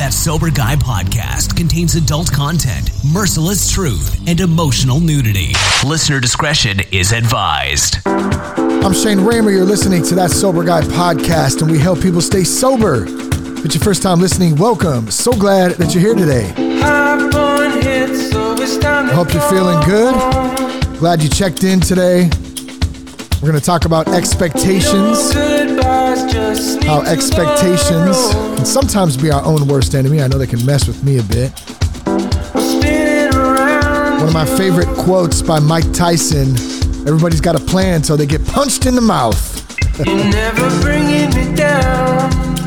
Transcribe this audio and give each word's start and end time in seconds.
That 0.00 0.14
Sober 0.14 0.50
Guy 0.50 0.76
podcast 0.76 1.58
contains 1.58 1.94
adult 1.94 2.32
content, 2.32 2.88
merciless 3.12 3.70
truth, 3.70 4.18
and 4.26 4.40
emotional 4.40 4.98
nudity. 4.98 5.52
Listener 5.84 6.20
discretion 6.20 6.80
is 6.90 7.12
advised. 7.12 7.98
I'm 8.06 8.94
Shane 8.94 9.18
Ramer. 9.18 9.50
You're 9.50 9.66
listening 9.66 10.02
to 10.04 10.14
That 10.14 10.30
Sober 10.30 10.64
Guy 10.64 10.80
podcast, 10.80 11.60
and 11.60 11.70
we 11.70 11.78
help 11.78 12.00
people 12.00 12.22
stay 12.22 12.44
sober. 12.44 13.04
If 13.04 13.66
it's 13.66 13.74
your 13.74 13.84
first 13.84 14.02
time 14.02 14.20
listening, 14.20 14.56
welcome. 14.56 15.10
So 15.10 15.32
glad 15.32 15.72
that 15.72 15.94
you're 15.94 16.02
here 16.02 16.14
today. 16.14 16.50
I 16.82 17.18
hope 19.12 19.34
you're 19.34 19.50
feeling 19.50 19.84
good. 19.84 20.14
Glad 20.98 21.22
you 21.22 21.28
checked 21.28 21.62
in 21.62 21.78
today. 21.78 22.30
We're 23.40 23.48
going 23.48 23.60
to 23.60 23.64
talk 23.64 23.86
about 23.86 24.08
expectations. 24.08 25.32
How 26.84 27.02
expectations 27.02 28.34
can 28.34 28.66
sometimes 28.66 29.16
be 29.16 29.30
our 29.30 29.42
own 29.44 29.66
worst 29.66 29.94
enemy. 29.94 30.20
I 30.20 30.28
know 30.28 30.36
they 30.36 30.46
can 30.46 30.64
mess 30.66 30.86
with 30.86 31.02
me 31.02 31.18
a 31.18 31.22
bit. 31.22 31.52
One 33.34 34.28
of 34.28 34.34
my 34.34 34.44
favorite 34.44 34.88
quotes 34.96 35.40
by 35.40 35.58
Mike 35.58 35.90
Tyson 35.92 36.54
everybody's 37.06 37.40
got 37.40 37.56
a 37.56 37.64
plan 37.64 38.04
so 38.04 38.16
they 38.16 38.26
get 38.26 38.46
punched 38.46 38.86
in 38.86 38.94
the 38.94 39.00
mouth. 39.00 39.56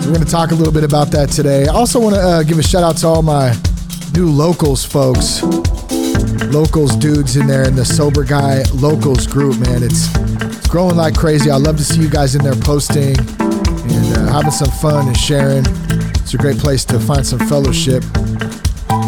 We're 0.02 0.14
going 0.14 0.26
to 0.26 0.31
talk 0.31 0.52
a 0.52 0.55
little 0.55 0.73
bit 0.73 0.84
about 0.84 1.12
that 1.12 1.30
today. 1.30 1.67
I 1.67 1.73
also 1.73 2.00
want 2.00 2.16
to 2.16 2.22
uh, 2.22 2.44
give 2.44 2.58
a 2.59 2.64
shout 2.64 2.84
out 2.84 2.98
to 2.98 3.08
all 3.08 3.22
my 3.22 3.55
new 4.14 4.30
locals 4.30 4.84
folks. 4.84 5.42
Locals 6.52 6.95
dudes 6.95 7.36
in 7.36 7.48
there 7.48 7.67
in 7.67 7.76
the 7.76 7.86
Sober 7.86 8.23
Guy 8.23 8.64
Locals 8.73 9.26
group, 9.28 9.58
man. 9.59 9.81
It's 9.81 10.08
growing 10.73 10.95
like 10.95 11.16
crazy. 11.16 11.52
I 11.52 11.58
love 11.58 11.77
to 11.77 11.84
see 11.84 12.02
you 12.02 12.09
guys 12.09 12.34
in 12.34 12.44
there 12.44 12.55
posting 12.55 13.16
and 13.20 14.18
uh, 14.18 14.31
having 14.34 14.50
some 14.50 14.72
fun 14.81 15.08
and 15.08 15.16
sharing. 15.16 15.64
It's 16.18 16.34
a 16.34 16.38
great 16.38 16.58
place 16.58 16.84
to 16.86 17.00
find 17.00 17.23
some 17.23 17.38
fellowship. 17.48 18.02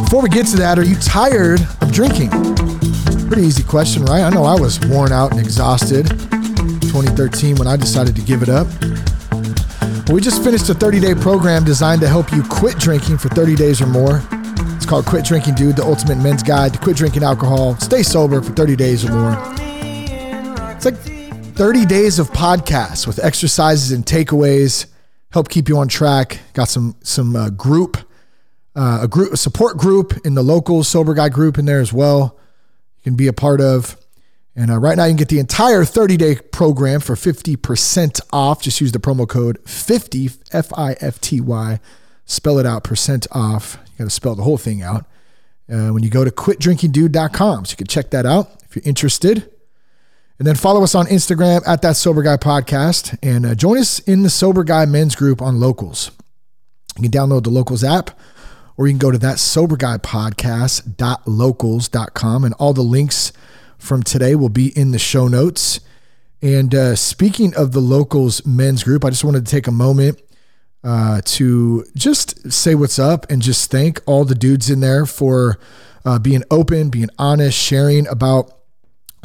Before 0.04 0.22
we 0.22 0.30
get 0.30 0.46
to 0.50 0.58
that, 0.58 0.78
are 0.78 0.84
you 0.84 0.96
tired 0.98 1.62
of 1.82 1.92
drinking? 1.92 2.30
Pretty 3.30 3.48
easy 3.48 3.64
question, 3.64 4.06
right? 4.06 4.22
I 4.22 4.30
know 4.30 4.44
I 4.44 4.54
was 4.54 4.80
worn 4.86 5.12
out 5.12 5.32
and 5.32 5.40
exhausted 5.40 6.08
2013 6.08 7.56
when 7.56 7.68
I 7.68 7.78
decided 7.78 8.16
to 8.16 8.22
give 8.22 8.44
it 8.44 8.50
up. 8.50 8.68
We 10.12 10.22
just 10.22 10.44
finished 10.44 10.70
a 10.70 10.76
30 10.76 11.00
day 11.00 11.16
program 11.16 11.64
designed 11.64 12.02
to 12.02 12.08
help 12.08 12.32
you 12.32 12.44
quit 12.44 12.78
drinking 12.78 13.18
for 13.18 13.30
30 13.30 13.56
days 13.56 13.82
or 13.82 13.88
more. 13.88 14.22
It's 14.76 14.86
called 14.86 15.08
Quit 15.08 15.26
Drinking 15.26 15.56
Dude, 15.56 15.78
the 15.78 15.84
ultimate 15.84 16.20
men's 16.20 16.44
guide 16.44 16.74
to 16.74 16.80
quit 16.80 16.96
drinking 16.96 17.24
alcohol, 17.24 17.76
stay 17.78 18.04
sober 18.04 18.40
for 18.40 18.52
30 18.52 18.76
days 18.76 19.04
or 19.04 19.12
more. 19.12 19.36
It's 20.76 20.86
like 20.86 21.15
30 21.56 21.86
days 21.86 22.20
of 22.20 22.32
podcasts 22.32 23.08
with 23.08 23.24
exercises 23.24 23.94
and 23.94 24.06
takeaways, 24.06 24.88
help 25.32 25.48
keep 25.48 25.70
you 25.70 25.78
on 25.78 25.88
track. 25.88 26.40
Got 26.52 26.68
some 26.68 26.98
some 27.02 27.34
uh, 27.34 27.50
group, 27.50 27.96
uh, 28.76 29.00
a 29.04 29.08
group, 29.08 29.32
a 29.32 29.38
support 29.38 29.78
group 29.78 30.26
in 30.26 30.36
the 30.36 30.44
local 30.44 30.84
sober 30.84 31.14
guy 31.14 31.30
group 31.30 31.58
in 31.58 31.64
there 31.64 31.80
as 31.80 31.94
well. 31.94 32.38
You 32.98 33.04
can 33.04 33.16
be 33.16 33.28
a 33.28 33.34
part 33.34 33.62
of. 33.62 33.96
And 34.54 34.70
uh, 34.70 34.80
right 34.80 34.98
now, 34.98 35.06
you 35.06 35.12
can 35.12 35.18
get 35.18 35.30
the 35.30 35.40
entire 35.40 35.86
30 35.86 36.18
day 36.18 36.36
program 36.36 37.00
for 37.00 37.16
50% 37.16 38.20
off. 38.34 38.62
Just 38.62 38.82
use 38.82 38.92
the 38.92 39.00
promo 39.00 39.26
code 39.28 39.58
50, 39.66 40.32
F 40.52 40.74
I 40.78 40.98
F 41.00 41.22
T 41.22 41.40
Y. 41.40 41.80
Spell 42.26 42.60
it 42.60 42.66
out, 42.66 42.84
percent 42.84 43.28
off. 43.32 43.78
You 43.94 44.00
got 44.00 44.04
to 44.06 44.10
spell 44.10 44.36
the 44.36 44.44
whole 44.44 44.58
thing 44.58 44.82
out. 44.82 45.06
Uh, 45.72 45.90
when 45.90 46.04
you 46.04 46.10
go 46.10 46.26
to 46.26 46.32
quitdrinkingdude.com. 46.32 47.64
So 47.64 47.72
you 47.72 47.78
can 47.78 47.88
check 47.88 48.10
that 48.10 48.26
out 48.26 48.62
if 48.66 48.76
you're 48.76 48.84
interested. 48.86 49.55
And 50.38 50.46
then 50.46 50.56
follow 50.56 50.84
us 50.84 50.96
on 50.96 51.06
Instagram 51.06 51.66
at 51.66 51.82
that 51.82 51.96
Sober 51.96 52.22
Guy 52.22 52.36
Podcast 52.36 53.18
and 53.24 53.46
uh, 53.46 53.56
join 53.56 53.78
us 53.78 54.00
in 54.00 54.24
the 54.24 54.30
Sober 54.30 54.66
Guy 54.66 54.86
Men's 54.86 55.16
Group 55.16 55.42
on 55.42 55.62
Locals. 55.62 56.12
You 56.98 57.04
can 57.04 57.12
download 57.12 57.44
the 57.44 57.50
Locals 57.50 57.86
app 57.86 58.12
or 58.78 58.88
you 58.88 58.94
can 58.94 59.00
go 59.00 59.12
to 59.12 59.18
that 59.20 59.40
Sober 59.40 59.78
Guy 59.78 59.98
Podcast.locals.com 59.98 62.44
and 62.44 62.54
all 62.56 62.74
the 62.74 62.82
links 62.82 63.32
from 63.78 64.04
today 64.04 64.36
will 64.36 64.50
be 64.50 64.78
in 64.78 64.92
the 64.92 65.00
show 65.00 65.30
notes. 65.30 65.80
And 66.42 66.76
uh, 66.76 66.96
speaking 66.96 67.56
of 67.56 67.72
the 67.72 67.80
locals 67.80 68.46
men's 68.46 68.84
group, 68.84 69.06
I 69.06 69.10
just 69.10 69.24
wanted 69.24 69.46
to 69.46 69.52
take 69.52 69.68
a 69.68 69.72
moment 69.72 70.22
uh, 70.84 71.22
to 71.26 71.86
just 71.96 72.52
say 72.52 72.76
what's 72.76 73.00
up 73.00 73.26
and 73.32 73.42
just 73.42 73.72
thank 73.72 74.02
all 74.06 74.26
the 74.26 74.36
dudes 74.36 74.70
in 74.70 74.82
there 74.82 75.06
for 75.06 75.58
uh, 76.04 76.20
being 76.20 76.44
open, 76.52 76.90
being 76.90 77.10
honest, 77.18 77.58
sharing 77.58 78.06
about 78.08 78.52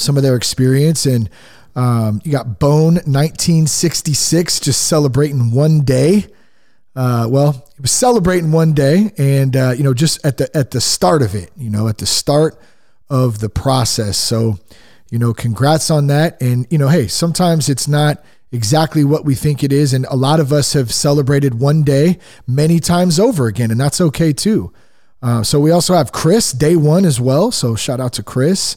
some 0.00 0.16
of 0.16 0.22
their 0.22 0.36
experience. 0.36 1.06
And 1.06 1.30
um, 1.76 2.20
you 2.24 2.32
got 2.32 2.58
Bone 2.58 2.94
1966 2.94 4.60
just 4.60 4.86
celebrating 4.86 5.52
one 5.52 5.80
day. 5.80 6.26
Uh, 6.96 7.26
well, 7.30 7.52
he 7.76 7.82
was 7.82 7.92
celebrating 7.92 8.50
one 8.50 8.72
day, 8.72 9.12
and 9.16 9.56
uh, 9.56 9.72
you 9.76 9.84
know, 9.84 9.94
just 9.94 10.24
at 10.26 10.38
the 10.38 10.54
at 10.56 10.72
the 10.72 10.80
start 10.80 11.22
of 11.22 11.36
it, 11.36 11.50
you 11.56 11.70
know, 11.70 11.86
at 11.86 11.98
the 11.98 12.06
start 12.06 12.58
of 13.10 13.40
the 13.40 13.48
process. 13.48 14.16
So, 14.16 14.58
you 15.10 15.18
know, 15.18 15.34
congrats 15.34 15.90
on 15.90 16.06
that. 16.06 16.40
And, 16.40 16.66
you 16.70 16.78
know, 16.78 16.88
hey, 16.88 17.08
sometimes 17.08 17.68
it's 17.68 17.88
not 17.88 18.24
exactly 18.52 19.04
what 19.04 19.24
we 19.24 19.34
think 19.34 19.62
it 19.62 19.72
is. 19.72 19.92
And 19.92 20.06
a 20.06 20.16
lot 20.16 20.40
of 20.40 20.52
us 20.52 20.72
have 20.72 20.92
celebrated 20.92 21.58
one 21.58 21.82
day 21.82 22.18
many 22.46 22.78
times 22.78 23.18
over 23.18 23.46
again, 23.48 23.70
and 23.70 23.80
that's 23.80 24.00
okay 24.00 24.32
too. 24.32 24.72
Uh, 25.22 25.42
so 25.42 25.60
we 25.60 25.70
also 25.70 25.94
have 25.94 26.12
Chris, 26.12 26.52
day 26.52 26.76
one 26.76 27.04
as 27.04 27.20
well. 27.20 27.50
So 27.50 27.74
shout 27.74 28.00
out 28.00 28.14
to 28.14 28.22
Chris. 28.22 28.76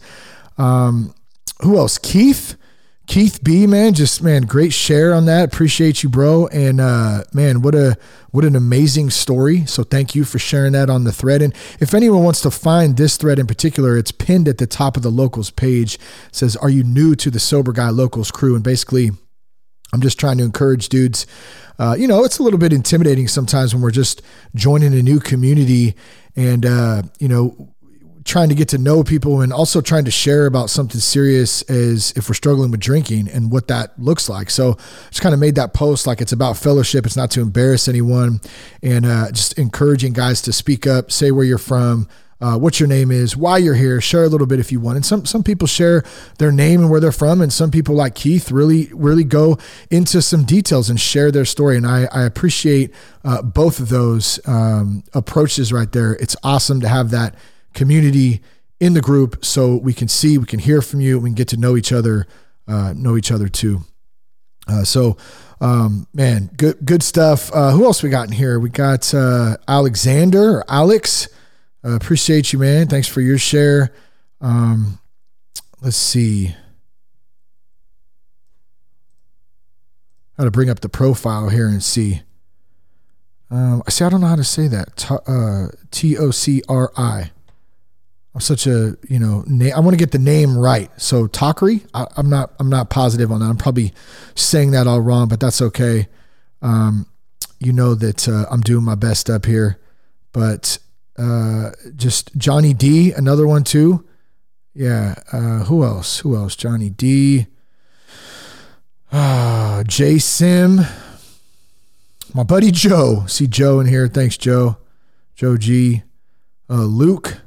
Um, 0.58 1.14
who 1.62 1.78
else? 1.78 1.98
Keith. 1.98 2.58
Keith 3.06 3.44
B, 3.44 3.68
man, 3.68 3.94
just 3.94 4.24
man, 4.24 4.44
great 4.44 4.72
share 4.72 5.14
on 5.14 5.26
that. 5.26 5.44
Appreciate 5.44 6.04
you, 6.04 6.10
bro. 6.10 6.48
And 6.48 6.80
uh, 6.80 7.26
man, 7.34 7.62
what 7.62 7.76
a 7.76 7.98
what 8.32 8.46
an 8.46 8.56
amazing 8.56 9.10
story. 9.10 9.66
So 9.66 9.84
thank 9.84 10.16
you 10.16 10.24
for 10.24 10.40
sharing 10.40 10.72
that 10.72 10.90
on 10.90 11.04
the 11.04 11.12
thread. 11.12 11.42
And 11.42 11.54
if 11.82 11.94
anyone 11.94 12.24
wants 12.24 12.40
to 12.42 12.50
find 12.50 12.96
this 12.96 13.18
thread 13.18 13.40
in 13.40 13.46
particular, 13.46 13.98
it's 13.98 14.14
pinned 14.14 14.48
at 14.48 14.58
the 14.58 14.66
top 14.66 14.96
of 14.96 15.04
the 15.04 15.12
locals 15.12 15.52
page. 15.52 15.96
It 15.96 16.02
says, 16.32 16.56
"Are 16.56 16.70
you 16.70 16.84
new 16.84 17.14
to 17.16 17.30
the 17.30 17.42
Sober 17.42 17.74
Guy 17.74 17.90
Locals 17.90 18.32
crew?" 18.32 18.56
And 18.56 18.64
basically, 18.64 19.12
I'm 19.92 20.02
just 20.02 20.18
trying 20.18 20.38
to 20.38 20.46
encourage 20.46 20.88
dudes. 20.88 21.28
Uh, 21.78 21.96
you 22.00 22.08
know, 22.08 22.24
it's 22.24 22.40
a 22.40 22.44
little 22.44 22.60
bit 22.60 22.72
intimidating 22.72 23.28
sometimes 23.28 23.74
when 23.76 23.84
we're 23.84 23.92
just 23.92 24.22
joining 24.56 24.94
a 24.94 25.04
new 25.04 25.20
community, 25.20 25.96
and 26.38 26.66
uh, 26.66 27.04
you 27.20 27.28
know, 27.28 27.73
trying 28.26 28.50
to 28.50 28.56
get 28.56 28.70
to 28.70 28.78
know 28.78 29.04
people 29.04 29.42
and 29.42 29.52
also 29.52 29.82
trying 29.82 30.06
to 30.06 30.12
share 30.12 30.46
about 30.46 30.70
something 30.70 31.00
serious 31.00 31.62
as 31.64 32.14
if 32.16 32.30
we're 32.30 32.36
struggling 32.36 32.72
with 32.72 32.80
drinking 32.80 33.28
and 33.28 33.52
what 33.52 33.68
that 33.68 33.98
looks 34.00 34.30
like. 34.30 34.50
So 34.50 34.78
just 35.10 35.22
kind 35.22 35.34
of 35.34 35.40
made 35.40 35.56
that 35.56 35.74
post 35.74 36.08
like 36.08 36.22
it's 36.22 36.32
about 36.32 36.58
fellowship. 36.58 37.06
It's 37.06 37.18
not 37.18 37.32
to 37.32 37.42
embarrass 37.42 37.88
anyone 37.88 38.40
and 38.82 39.06
uh, 39.06 39.32
just 39.32 39.58
encouraging 39.58 40.14
guys 40.14 40.42
to 40.44 40.54
speak 40.54 40.88
up, 40.88 41.12
say 41.12 41.32
where 41.32 41.46
you're 41.46 41.58
from, 41.58 42.08
uh, 42.44 42.58
what 42.58 42.78
your 42.78 42.88
name 42.88 43.10
is, 43.10 43.38
why 43.38 43.58
you're 43.58 43.74
here, 43.74 44.02
share 44.02 44.26
a 44.26 44.28
little 44.28 44.48
bit 44.48 44.60
if 44.60 44.70
you 44.70 44.80
want. 44.80 44.98
And 44.98 45.06
some 45.06 45.26
some 45.26 45.44
people 45.44 45.66
share 45.66 46.04
their 46.40 46.52
name 46.52 46.82
and 46.82 46.90
where 46.90 47.00
they're 47.00 47.14
from, 47.14 47.40
and 47.40 47.54
some 47.54 47.72
people 47.72 47.96
like 47.96 48.16
Keith 48.16 48.52
really 48.52 48.90
really 48.94 49.24
go 49.24 49.58
into 49.90 50.22
some 50.22 50.44
details 50.44 50.90
and 50.90 51.00
share 51.00 51.32
their 51.32 51.46
story. 51.46 51.78
And 51.78 51.88
I 51.88 52.10
I 52.12 52.24
appreciate 52.24 52.94
uh, 53.24 53.42
both 53.42 53.80
of 53.80 53.88
those 53.88 54.46
um, 54.46 55.06
approaches 55.14 55.72
right 55.72 55.90
there. 55.94 56.16
It's 56.16 56.36
awesome 56.44 56.82
to 56.82 56.90
have 56.90 57.12
that 57.12 57.34
community 57.74 58.42
in 58.80 58.94
the 58.94 59.02
group 59.02 59.46
so 59.46 59.78
we 59.78 59.94
can 59.94 60.08
see, 60.08 60.38
we 60.38 60.46
can 60.46 60.60
hear 60.60 60.82
from 60.82 61.00
you, 61.00 61.18
we 61.20 61.30
can 61.30 61.36
get 61.36 61.48
to 61.48 61.58
know 61.58 61.78
each 61.78 61.92
other, 61.94 62.28
uh, 62.68 62.94
know 62.96 63.16
each 63.16 63.32
other 63.32 63.48
too. 63.48 63.82
Uh, 64.68 64.84
so, 64.84 65.18
um, 65.62 66.08
man, 66.14 66.50
good 66.58 66.78
good 66.84 67.04
stuff. 67.04 67.50
Uh, 67.54 67.72
who 67.72 67.86
else 67.86 68.04
we 68.04 68.10
got 68.10 68.28
in 68.28 68.34
here? 68.34 68.60
We 68.60 68.70
got 68.70 69.14
uh, 69.14 69.58
Alexander 69.68 70.58
or 70.58 70.66
Alex. 70.68 71.28
Uh, 71.84 71.96
appreciate 71.96 72.52
you, 72.52 72.60
man. 72.60 72.88
Thanks 72.88 73.08
for 73.08 73.22
your 73.22 73.38
share. 73.38 73.94
Um, 74.42 75.00
let's 75.82 75.96
see. 75.96 76.56
How 80.38 80.44
to 80.44 80.52
bring 80.52 80.70
up 80.70 80.80
the 80.80 80.90
profile 80.90 81.50
here 81.50 81.68
and 81.68 81.84
see. 81.84 82.24
Um, 83.52 83.84
I 83.88 83.92
see. 83.92 84.04
I 84.04 84.10
don't 84.10 84.20
know 84.20 84.28
how 84.28 84.36
to 84.36 84.44
say 84.44 84.68
that. 84.68 85.72
T 85.92 86.18
O 86.18 86.32
C 86.32 86.62
R 86.68 86.92
I. 86.98 87.32
I'm 88.36 88.42
such 88.42 88.66
a 88.66 88.98
you 89.08 89.20
know 89.20 89.44
I 89.76 89.80
want 89.80 89.94
to 89.94 89.98
get 89.98 90.12
the 90.12 90.20
name 90.20 90.58
right. 90.58 90.90
So 91.00 91.28
Takri, 91.28 91.86
I, 91.94 92.08
am 92.18 92.30
not 92.30 92.54
I'm 92.60 92.70
not 92.70 92.90
positive 92.90 93.32
on 93.32 93.40
that. 93.40 93.46
I'm 93.46 93.58
probably 93.58 93.94
saying 94.36 94.72
that 94.72 94.88
all 94.88 95.02
wrong, 95.02 95.28
but 95.28 95.40
that's 95.40 95.62
okay. 95.62 96.08
Um, 96.62 97.06
you 97.60 97.74
know 97.74 97.94
that 97.96 98.28
uh, 98.28 98.46
I'm 98.50 98.62
doing 98.62 98.84
my 98.84 98.96
best 98.96 99.30
up 99.30 99.46
here, 99.46 99.80
but 100.32 100.80
uh, 101.18 101.72
just 101.96 102.36
Johnny 102.36 102.74
D, 102.74 103.12
another 103.12 103.46
one 103.46 103.64
too. 103.64 104.06
Yeah. 104.74 105.16
Uh, 105.32 105.66
who 105.66 105.84
else? 105.84 106.20
Who 106.20 106.36
else? 106.36 106.56
Johnny 106.56 106.90
D. 106.90 107.48
Uh, 109.12 109.84
J 109.84 110.18
Sim. 110.18 110.82
My 112.34 112.44
buddy 112.44 112.72
Joe. 112.72 113.26
See 113.28 113.46
Joe 113.46 113.80
in 113.80 113.88
here. 113.88 114.08
Thanks, 114.08 114.38
Joe. 114.38 114.78
Joe 115.36 115.58
G. 115.58 116.02
Uh, 116.70 116.86
Luke. 116.86 117.43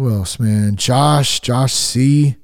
Who 0.00 0.10
else, 0.10 0.40
man? 0.40 0.76
Josh, 0.76 1.40
Josh 1.40 1.74
C. 1.74 2.36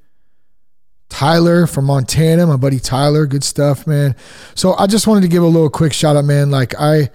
Tyler 1.09 1.67
from 1.67 1.87
Montana, 1.87 2.47
my 2.47 2.57
buddy 2.57 2.79
Tyler. 2.79 3.25
Good 3.25 3.45
stuff, 3.45 3.87
man. 3.87 4.15
So 4.55 4.75
I 4.75 4.87
just 4.87 5.07
wanted 5.07 5.23
to 5.23 5.29
give 5.29 5.43
a 5.43 5.47
little 5.47 5.71
quick 5.71 5.95
shout 5.95 6.17
out, 6.17 6.27
man. 6.27 6.51
Like 6.51 6.75
I 6.79 7.09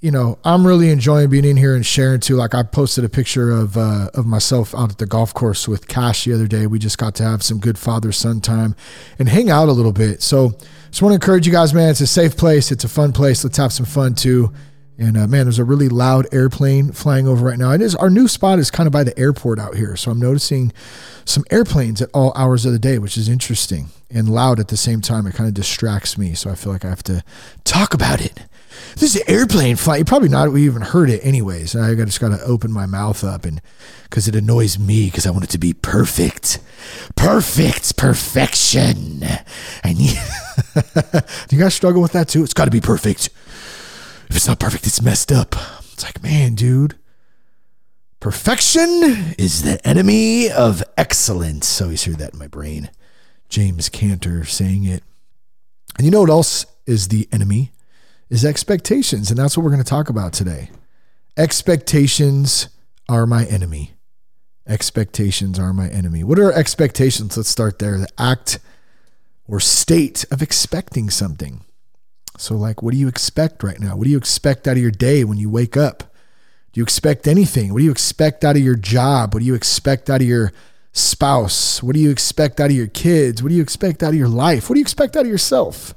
you 0.00 0.12
know, 0.12 0.38
I'm 0.44 0.64
really 0.64 0.90
enjoying 0.90 1.30
being 1.30 1.44
in 1.44 1.56
here 1.56 1.74
and 1.74 1.84
sharing 1.84 2.20
too. 2.20 2.36
Like 2.36 2.54
I 2.54 2.62
posted 2.62 3.02
a 3.02 3.08
picture 3.08 3.50
of 3.50 3.76
uh, 3.76 4.08
of 4.14 4.24
myself 4.24 4.72
out 4.72 4.92
at 4.92 4.98
the 4.98 5.06
golf 5.06 5.34
course 5.34 5.66
with 5.66 5.88
Cash 5.88 6.26
the 6.26 6.32
other 6.32 6.46
day. 6.46 6.68
We 6.68 6.78
just 6.78 6.96
got 6.96 7.16
to 7.16 7.24
have 7.24 7.42
some 7.42 7.58
good 7.58 7.76
father 7.76 8.12
son 8.12 8.40
time 8.40 8.76
and 9.18 9.28
hang 9.28 9.50
out 9.50 9.68
a 9.68 9.72
little 9.72 9.90
bit. 9.90 10.22
So 10.22 10.50
just 10.90 11.02
want 11.02 11.10
to 11.10 11.16
encourage 11.16 11.44
you 11.44 11.52
guys, 11.52 11.74
man. 11.74 11.90
It's 11.90 12.00
a 12.00 12.06
safe 12.06 12.36
place. 12.36 12.70
It's 12.70 12.84
a 12.84 12.88
fun 12.88 13.12
place. 13.12 13.42
Let's 13.42 13.56
have 13.56 13.72
some 13.72 13.84
fun 13.84 14.14
too. 14.14 14.52
And 14.98 15.16
uh, 15.16 15.26
man, 15.26 15.44
there's 15.44 15.58
a 15.58 15.64
really 15.64 15.88
loud 15.88 16.26
airplane 16.32 16.92
flying 16.92 17.28
over 17.28 17.44
right 17.44 17.58
now. 17.58 17.72
It 17.72 17.82
is 17.82 17.94
our 17.94 18.08
new 18.08 18.28
spot 18.28 18.58
is 18.58 18.70
kind 18.70 18.86
of 18.86 18.92
by 18.92 19.04
the 19.04 19.18
airport 19.18 19.58
out 19.58 19.74
here, 19.74 19.94
so 19.96 20.10
I'm 20.10 20.18
noticing 20.18 20.72
some 21.24 21.44
airplanes 21.50 22.00
at 22.00 22.08
all 22.14 22.32
hours 22.34 22.64
of 22.64 22.72
the 22.72 22.78
day, 22.78 22.98
which 22.98 23.18
is 23.18 23.28
interesting 23.28 23.88
and 24.10 24.28
loud 24.28 24.58
at 24.58 24.68
the 24.68 24.76
same 24.76 25.00
time. 25.00 25.26
It 25.26 25.34
kind 25.34 25.48
of 25.48 25.54
distracts 25.54 26.16
me, 26.16 26.34
so 26.34 26.50
I 26.50 26.54
feel 26.54 26.72
like 26.72 26.84
I 26.84 26.88
have 26.88 27.02
to 27.04 27.22
talk 27.64 27.92
about 27.92 28.24
it. 28.24 28.40
This 28.94 29.14
is 29.14 29.16
an 29.16 29.22
airplane 29.28 29.76
flight. 29.76 29.98
You 30.00 30.04
probably 30.04 30.28
not 30.28 30.52
we 30.52 30.64
even 30.64 30.82
heard 30.82 31.10
it 31.10 31.24
anyways. 31.24 31.74
I 31.76 31.94
just 31.94 32.20
got 32.20 32.28
to 32.30 32.42
open 32.42 32.72
my 32.72 32.86
mouth 32.86 33.24
up 33.24 33.44
and 33.44 33.60
because 34.04 34.28
it 34.28 34.36
annoys 34.36 34.78
me 34.78 35.06
because 35.06 35.26
I 35.26 35.30
want 35.30 35.44
it 35.44 35.50
to 35.50 35.58
be 35.58 35.72
perfect, 35.72 36.60
perfect, 37.16 37.96
perfection. 37.96 39.24
I 39.84 39.92
need. 39.92 40.18
Do 41.48 41.56
you 41.56 41.62
guys 41.62 41.74
struggle 41.74 42.00
with 42.00 42.12
that 42.12 42.28
too? 42.28 42.42
It's 42.42 42.54
got 42.54 42.66
to 42.66 42.70
be 42.70 42.80
perfect. 42.80 43.30
If 44.28 44.36
it's 44.36 44.48
not 44.48 44.60
perfect, 44.60 44.86
it's 44.86 45.02
messed 45.02 45.30
up. 45.32 45.54
It's 45.92 46.04
like, 46.04 46.22
man, 46.22 46.54
dude. 46.54 46.96
Perfection 48.20 49.34
is 49.38 49.62
the 49.62 49.80
enemy 49.86 50.50
of 50.50 50.82
excellence. 50.96 51.80
Always 51.80 52.04
hear 52.04 52.14
that 52.14 52.32
in 52.32 52.38
my 52.38 52.48
brain. 52.48 52.90
James 53.48 53.88
Cantor 53.88 54.44
saying 54.44 54.84
it. 54.84 55.04
And 55.96 56.04
you 56.04 56.10
know 56.10 56.20
what 56.20 56.30
else 56.30 56.66
is 56.86 57.08
the 57.08 57.28
enemy? 57.32 57.72
Is 58.28 58.44
expectations. 58.44 59.30
And 59.30 59.38
that's 59.38 59.56
what 59.56 59.62
we're 59.62 59.70
going 59.70 59.82
to 59.82 59.88
talk 59.88 60.08
about 60.08 60.32
today. 60.32 60.70
Expectations 61.36 62.68
are 63.08 63.26
my 63.26 63.44
enemy. 63.44 63.92
Expectations 64.66 65.58
are 65.58 65.72
my 65.72 65.88
enemy. 65.88 66.24
What 66.24 66.40
are 66.40 66.52
expectations? 66.52 67.36
Let's 67.36 67.48
start 67.48 67.78
there. 67.78 67.98
The 67.98 68.08
act 68.18 68.58
or 69.46 69.60
state 69.60 70.24
of 70.32 70.42
expecting 70.42 71.10
something. 71.10 71.62
So, 72.38 72.54
like, 72.54 72.82
what 72.82 72.92
do 72.92 72.98
you 72.98 73.08
expect 73.08 73.62
right 73.62 73.80
now? 73.80 73.96
What 73.96 74.04
do 74.04 74.10
you 74.10 74.18
expect 74.18 74.68
out 74.68 74.76
of 74.76 74.82
your 74.82 74.90
day 74.90 75.24
when 75.24 75.38
you 75.38 75.48
wake 75.48 75.76
up? 75.76 76.00
Do 76.72 76.80
you 76.80 76.82
expect 76.82 77.26
anything? 77.26 77.72
What 77.72 77.78
do 77.78 77.84
you 77.84 77.90
expect 77.90 78.44
out 78.44 78.56
of 78.56 78.62
your 78.62 78.74
job? 78.74 79.32
What 79.32 79.40
do 79.40 79.46
you 79.46 79.54
expect 79.54 80.10
out 80.10 80.20
of 80.20 80.26
your 80.26 80.52
spouse? 80.92 81.82
What 81.82 81.94
do 81.94 82.00
you 82.00 82.10
expect 82.10 82.60
out 82.60 82.70
of 82.70 82.76
your 82.76 82.86
kids? 82.86 83.42
What 83.42 83.48
do 83.48 83.54
you 83.54 83.62
expect 83.62 84.02
out 84.02 84.10
of 84.10 84.14
your 84.14 84.28
life? 84.28 84.68
What 84.68 84.74
do 84.74 84.80
you 84.80 84.84
expect 84.84 85.16
out 85.16 85.24
of 85.24 85.30
yourself? 85.30 85.94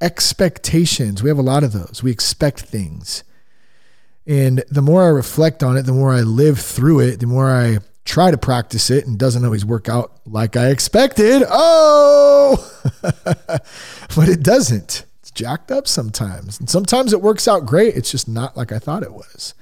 Expectations. 0.00 1.22
We 1.22 1.28
have 1.28 1.38
a 1.38 1.42
lot 1.42 1.62
of 1.62 1.72
those. 1.72 2.02
We 2.02 2.10
expect 2.10 2.60
things. 2.60 3.22
And 4.26 4.64
the 4.70 4.82
more 4.82 5.04
I 5.04 5.08
reflect 5.08 5.62
on 5.62 5.76
it, 5.76 5.82
the 5.82 5.92
more 5.92 6.12
I 6.12 6.20
live 6.20 6.58
through 6.58 7.00
it, 7.00 7.20
the 7.20 7.26
more 7.26 7.50
I 7.50 7.78
try 8.04 8.30
to 8.30 8.38
practice 8.38 8.90
it 8.90 9.06
and 9.06 9.18
doesn't 9.18 9.44
always 9.44 9.64
work 9.64 9.88
out 9.88 10.12
like 10.26 10.56
I 10.56 10.68
expected. 10.68 11.44
Oh, 11.48 12.56
but 13.02 14.28
it 14.28 14.42
doesn't 14.42 15.04
jacked 15.38 15.70
up 15.70 15.86
sometimes. 15.86 16.58
And 16.58 16.68
sometimes 16.68 17.12
it 17.12 17.22
works 17.22 17.46
out 17.46 17.64
great. 17.64 17.96
It's 17.96 18.10
just 18.10 18.28
not 18.28 18.56
like 18.56 18.72
I 18.72 18.80
thought 18.80 19.04
it 19.04 19.12
was. 19.12 19.54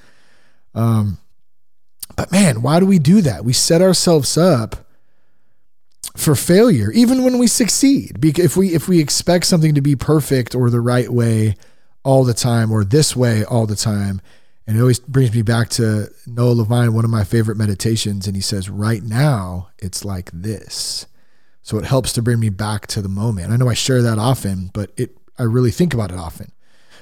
Um, 0.75 1.19
but 2.17 2.33
man, 2.33 2.63
why 2.63 2.81
do 2.81 2.87
we 2.87 2.99
do 2.99 3.21
that? 3.21 3.45
We 3.45 3.53
set 3.53 3.83
ourselves 3.83 4.39
up 4.39 4.87
for 6.17 6.35
failure, 6.35 6.91
even 6.93 7.25
when 7.25 7.39
we 7.39 7.47
succeed. 7.47 8.21
Because 8.21 8.47
if 8.47 8.57
we 8.57 8.75
if 8.75 8.89
we 8.89 9.01
expect 9.01 9.45
something 9.45 9.75
to 9.75 9.83
be 9.83 9.95
perfect 9.95 10.55
or 10.55 10.71
the 10.71 10.81
right 10.81 11.11
way 11.11 11.57
all 12.05 12.25
the 12.25 12.35
time 12.35 12.73
or 12.73 12.83
this 12.83 13.15
way 13.15 13.45
all 13.45 13.67
the 13.67 13.77
time, 13.77 14.23
and 14.67 14.79
it 14.79 14.81
always 14.81 14.99
brings 14.99 15.35
me 15.35 15.43
back 15.43 15.69
to 15.71 16.09
Noah 16.27 16.53
Levine, 16.53 16.95
one 16.95 17.05
of 17.05 17.11
my 17.11 17.25
favorite 17.25 17.59
meditations, 17.59 18.27
and 18.27 18.35
he 18.35 18.43
says, 18.43 18.71
"Right 18.71 19.03
now, 19.03 19.69
it's 19.79 20.07
like 20.07 20.31
this." 20.33 21.07
So 21.61 21.79
it 21.79 21.85
helps 21.85 22.13
to 22.15 22.23
bring 22.23 22.41
me 22.41 22.49
back 22.49 22.87
to 22.89 23.03
the 23.03 23.09
moment. 23.09 23.53
I 23.53 23.57
know 23.57 23.69
I 23.69 23.75
share 23.75 24.01
that 24.01 24.19
often, 24.19 24.71
but 24.73 24.93
it 24.97 25.19
I 25.39 25.45
really 25.45 25.71
think 25.71 25.95
about 25.95 26.11
it 26.11 26.19
often. 26.19 26.53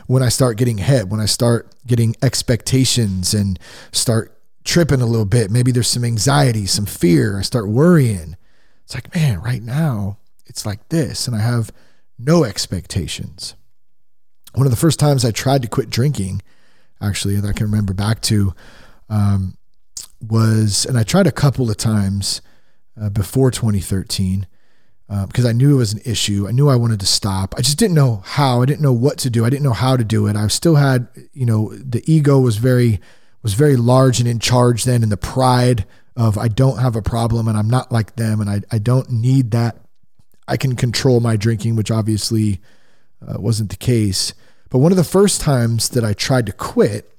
When 0.06 0.22
I 0.22 0.28
start 0.28 0.58
getting 0.58 0.78
hit, 0.78 1.08
when 1.08 1.20
I 1.20 1.26
start 1.26 1.75
getting 1.86 2.14
expectations 2.22 3.32
and 3.32 3.58
start 3.92 4.38
tripping 4.64 5.00
a 5.00 5.06
little 5.06 5.25
bit, 5.25 5.50
maybe 5.50 5.72
there's 5.72 5.88
some 5.88 6.04
anxiety, 6.04 6.66
some 6.66 6.86
fear, 6.86 7.38
I 7.38 7.42
start 7.42 7.69
worrying. 7.69 8.36
It's 8.84 8.94
like, 8.94 9.14
man, 9.14 9.40
right 9.40 9.62
now 9.62 10.19
it's 10.46 10.66
like 10.66 10.88
this, 10.88 11.26
and 11.26 11.34
I 11.34 11.40
have 11.40 11.72
no 12.19 12.44
expectations. 12.44 13.54
One 14.54 14.66
of 14.66 14.70
the 14.70 14.76
first 14.76 15.00
times 15.00 15.25
I 15.25 15.31
tried 15.31 15.62
to 15.62 15.69
quit 15.69 15.90
drinking, 15.90 16.42
actually, 17.00 17.36
that 17.36 17.48
I 17.48 17.52
can 17.52 17.66
remember 17.66 17.94
back 17.94 18.20
to, 18.22 18.54
um, 19.08 19.56
was, 20.20 20.86
and 20.86 20.98
I 20.98 21.02
tried 21.02 21.26
a 21.26 21.32
couple 21.32 21.70
of 21.70 21.76
times 21.76 22.40
uh, 23.00 23.10
before 23.10 23.50
2013 23.50 24.46
because 25.09 25.45
I 25.45 25.53
knew 25.53 25.75
it 25.75 25.79
was 25.79 25.93
an 25.93 26.01
issue. 26.05 26.47
I 26.49 26.53
knew 26.53 26.69
I 26.69 26.77
wanted 26.77 27.01
to 27.01 27.06
stop. 27.06 27.55
I 27.56 27.61
just 27.61 27.79
didn't 27.79 27.95
know 27.95 28.23
how. 28.25 28.62
I 28.62 28.67
didn't 28.67 28.81
know 28.81 28.93
what 28.93 29.19
to 29.19 29.31
do. 29.31 29.45
I 29.45 29.51
didn't 29.51 29.62
know 29.62 29.73
how 29.73 29.97
to 29.97 30.05
do 30.05 30.27
it. 30.27 30.37
I 30.37 30.47
still 30.49 30.77
had, 30.77 31.09
you 31.33 31.47
know, 31.47 31.75
the 31.75 32.03
ego 32.11 32.39
was 32.39 32.56
very 32.56 33.01
was 33.43 33.55
very 33.55 33.77
large 33.77 34.21
and 34.21 34.29
in 34.29 34.39
charge 34.39 34.85
then, 34.85 35.03
and 35.03 35.12
the 35.12 35.19
pride 35.19 35.85
of 36.17 36.39
I 36.39 36.49
don't 36.49 36.79
have 36.79 36.97
a 36.97 37.03
problem 37.03 37.49
and 37.49 37.59
I'm 37.59 37.69
not 37.69 37.93
like 37.93 38.17
them 38.17 38.41
and 38.41 38.49
I 38.49 38.61
I 38.71 38.79
don't 38.79 39.11
need 39.11 39.51
that. 39.51 39.77
I 40.47 40.56
can 40.56 40.77
control 40.77 41.21
my 41.21 41.37
drinking, 41.37 41.77
which 41.77 41.91
obviously 41.91 42.61
uh, 43.27 43.41
wasn't 43.41 43.71
the 43.71 43.77
case. 43.77 44.35
But 44.71 44.79
one 44.79 44.93
of 44.93 44.97
the 44.97 45.05
first 45.05 45.41
times 45.41 45.91
that 45.91 46.05
I 46.05 46.12
tried 46.12 46.47
to 46.47 46.53
quit, 46.53 47.11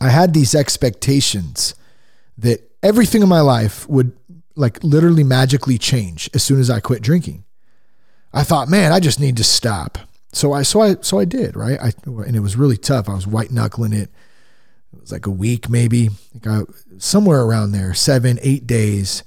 I 0.00 0.08
had 0.08 0.34
these 0.34 0.54
expectations 0.54 1.74
that 2.36 2.70
everything 2.82 3.22
in 3.22 3.28
my 3.28 3.40
life 3.40 3.88
would 3.88 4.12
like 4.58 4.82
literally 4.82 5.24
magically 5.24 5.78
change 5.78 6.28
as 6.34 6.42
soon 6.42 6.60
as 6.60 6.68
I 6.68 6.80
quit 6.80 7.02
drinking. 7.02 7.44
I 8.32 8.42
thought, 8.42 8.68
man, 8.68 8.92
I 8.92 9.00
just 9.00 9.20
need 9.20 9.36
to 9.38 9.44
stop. 9.44 9.98
So 10.32 10.52
I 10.52 10.62
so 10.62 10.82
I 10.82 10.96
so 11.00 11.18
I 11.18 11.24
did, 11.24 11.56
right? 11.56 11.78
I 11.80 11.92
and 12.04 12.36
it 12.36 12.40
was 12.40 12.56
really 12.56 12.76
tough. 12.76 13.08
I 13.08 13.14
was 13.14 13.26
white 13.26 13.50
knuckling 13.50 13.94
it. 13.94 14.10
It 14.92 15.00
was 15.00 15.12
like 15.12 15.26
a 15.26 15.30
week, 15.30 15.68
maybe, 15.68 16.10
like 16.34 16.46
I, 16.46 16.60
somewhere 16.98 17.42
around 17.42 17.72
there, 17.72 17.94
seven, 17.94 18.38
eight 18.42 18.66
days, 18.66 19.22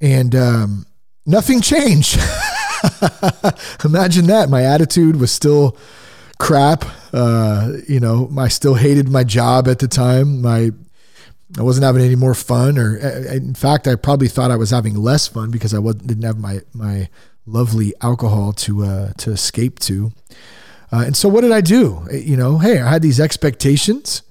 and 0.00 0.34
um, 0.34 0.86
nothing 1.26 1.60
changed. 1.60 2.16
Imagine 3.84 4.26
that. 4.26 4.48
My 4.48 4.64
attitude 4.64 5.16
was 5.16 5.32
still 5.32 5.76
crap. 6.38 6.84
Uh, 7.12 7.72
you 7.88 8.00
know, 8.00 8.30
I 8.38 8.48
still 8.48 8.74
hated 8.74 9.08
my 9.08 9.24
job 9.24 9.66
at 9.66 9.78
the 9.78 9.88
time. 9.88 10.42
My 10.42 10.72
I 11.56 11.62
wasn't 11.62 11.84
having 11.84 12.02
any 12.02 12.16
more 12.16 12.34
fun, 12.34 12.76
or 12.76 12.98
uh, 12.98 13.32
in 13.32 13.54
fact, 13.54 13.88
I 13.88 13.94
probably 13.94 14.28
thought 14.28 14.50
I 14.50 14.56
was 14.56 14.70
having 14.70 14.94
less 14.94 15.26
fun 15.26 15.50
because 15.50 15.72
I 15.72 15.78
wasn't, 15.78 16.06
didn't 16.06 16.24
have 16.24 16.38
my 16.38 16.60
my 16.74 17.08
lovely 17.46 17.94
alcohol 18.02 18.52
to 18.52 18.84
uh, 18.84 19.12
to 19.18 19.30
escape 19.30 19.78
to. 19.80 20.12
Uh, 20.92 21.04
and 21.06 21.16
so, 21.16 21.28
what 21.28 21.40
did 21.40 21.52
I 21.52 21.60
do? 21.60 22.06
You 22.12 22.36
know, 22.36 22.58
hey, 22.58 22.80
I 22.80 22.88
had 22.90 23.02
these 23.02 23.18
expectations 23.18 24.22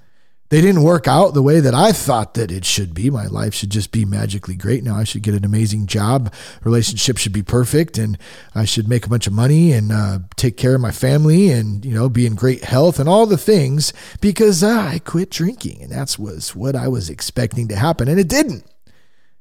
they 0.49 0.61
didn't 0.61 0.83
work 0.83 1.07
out 1.07 1.33
the 1.33 1.41
way 1.41 1.59
that 1.59 1.73
I 1.73 1.91
thought 1.91 2.35
that 2.35 2.51
it 2.51 2.63
should 2.63 2.93
be. 2.93 3.09
My 3.09 3.25
life 3.25 3.53
should 3.53 3.69
just 3.69 3.91
be 3.91 4.05
magically 4.05 4.55
great 4.55 4.83
now. 4.83 4.95
I 4.95 5.03
should 5.03 5.21
get 5.21 5.35
an 5.35 5.43
amazing 5.43 5.87
job. 5.87 6.33
Relationship 6.63 7.17
should 7.17 7.33
be 7.33 7.43
perfect, 7.43 7.97
and 7.97 8.17
I 8.55 8.63
should 8.63 8.87
make 8.87 9.05
a 9.05 9.09
bunch 9.09 9.27
of 9.27 9.33
money 9.33 9.73
and 9.73 9.91
uh, 9.91 10.19
take 10.37 10.55
care 10.55 10.75
of 10.75 10.81
my 10.81 10.91
family, 10.91 11.51
and 11.51 11.83
you 11.83 11.93
know, 11.93 12.07
be 12.07 12.25
in 12.25 12.35
great 12.35 12.63
health 12.63 12.99
and 12.99 13.09
all 13.09 13.25
the 13.25 13.37
things 13.37 13.91
because 14.21 14.63
uh, 14.63 14.69
I 14.69 14.99
quit 14.99 15.29
drinking, 15.29 15.83
and 15.83 15.91
that's 15.91 16.17
was 16.17 16.55
what 16.55 16.75
I 16.75 16.87
was 16.87 17.09
expecting 17.09 17.67
to 17.67 17.75
happen, 17.75 18.07
and 18.07 18.19
it 18.19 18.29
didn't. 18.29 18.65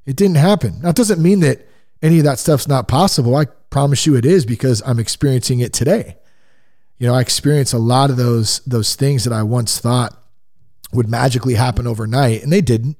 It 0.05 0.15
didn't 0.15 0.37
happen. 0.37 0.81
That 0.81 0.95
doesn't 0.95 1.21
mean 1.21 1.39
that 1.41 1.67
any 2.01 2.19
of 2.19 2.25
that 2.25 2.39
stuff's 2.39 2.67
not 2.67 2.87
possible. 2.87 3.35
I 3.35 3.45
promise 3.69 4.05
you, 4.05 4.15
it 4.15 4.25
is 4.25 4.45
because 4.45 4.81
I'm 4.85 4.99
experiencing 4.99 5.59
it 5.59 5.73
today. 5.73 6.17
You 6.97 7.07
know, 7.07 7.13
I 7.13 7.21
experience 7.21 7.73
a 7.73 7.77
lot 7.77 8.09
of 8.09 8.17
those 8.17 8.59
those 8.61 8.95
things 8.95 9.23
that 9.23 9.33
I 9.33 9.43
once 9.43 9.79
thought 9.79 10.17
would 10.93 11.09
magically 11.09 11.55
happen 11.55 11.87
overnight, 11.87 12.43
and 12.43 12.51
they 12.51 12.61
didn't. 12.61 12.97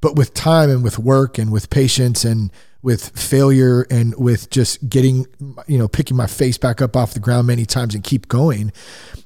But 0.00 0.16
with 0.16 0.34
time 0.34 0.70
and 0.70 0.82
with 0.82 0.98
work 0.98 1.38
and 1.38 1.52
with 1.52 1.68
patience 1.68 2.24
and 2.24 2.50
with 2.82 3.10
failure 3.18 3.86
and 3.90 4.14
with 4.16 4.48
just 4.50 4.88
getting, 4.88 5.26
you 5.66 5.76
know, 5.78 5.88
picking 5.88 6.16
my 6.16 6.26
face 6.26 6.56
back 6.56 6.80
up 6.80 6.96
off 6.96 7.12
the 7.12 7.20
ground 7.20 7.46
many 7.46 7.66
times 7.66 7.94
and 7.94 8.02
keep 8.02 8.28
going, 8.28 8.72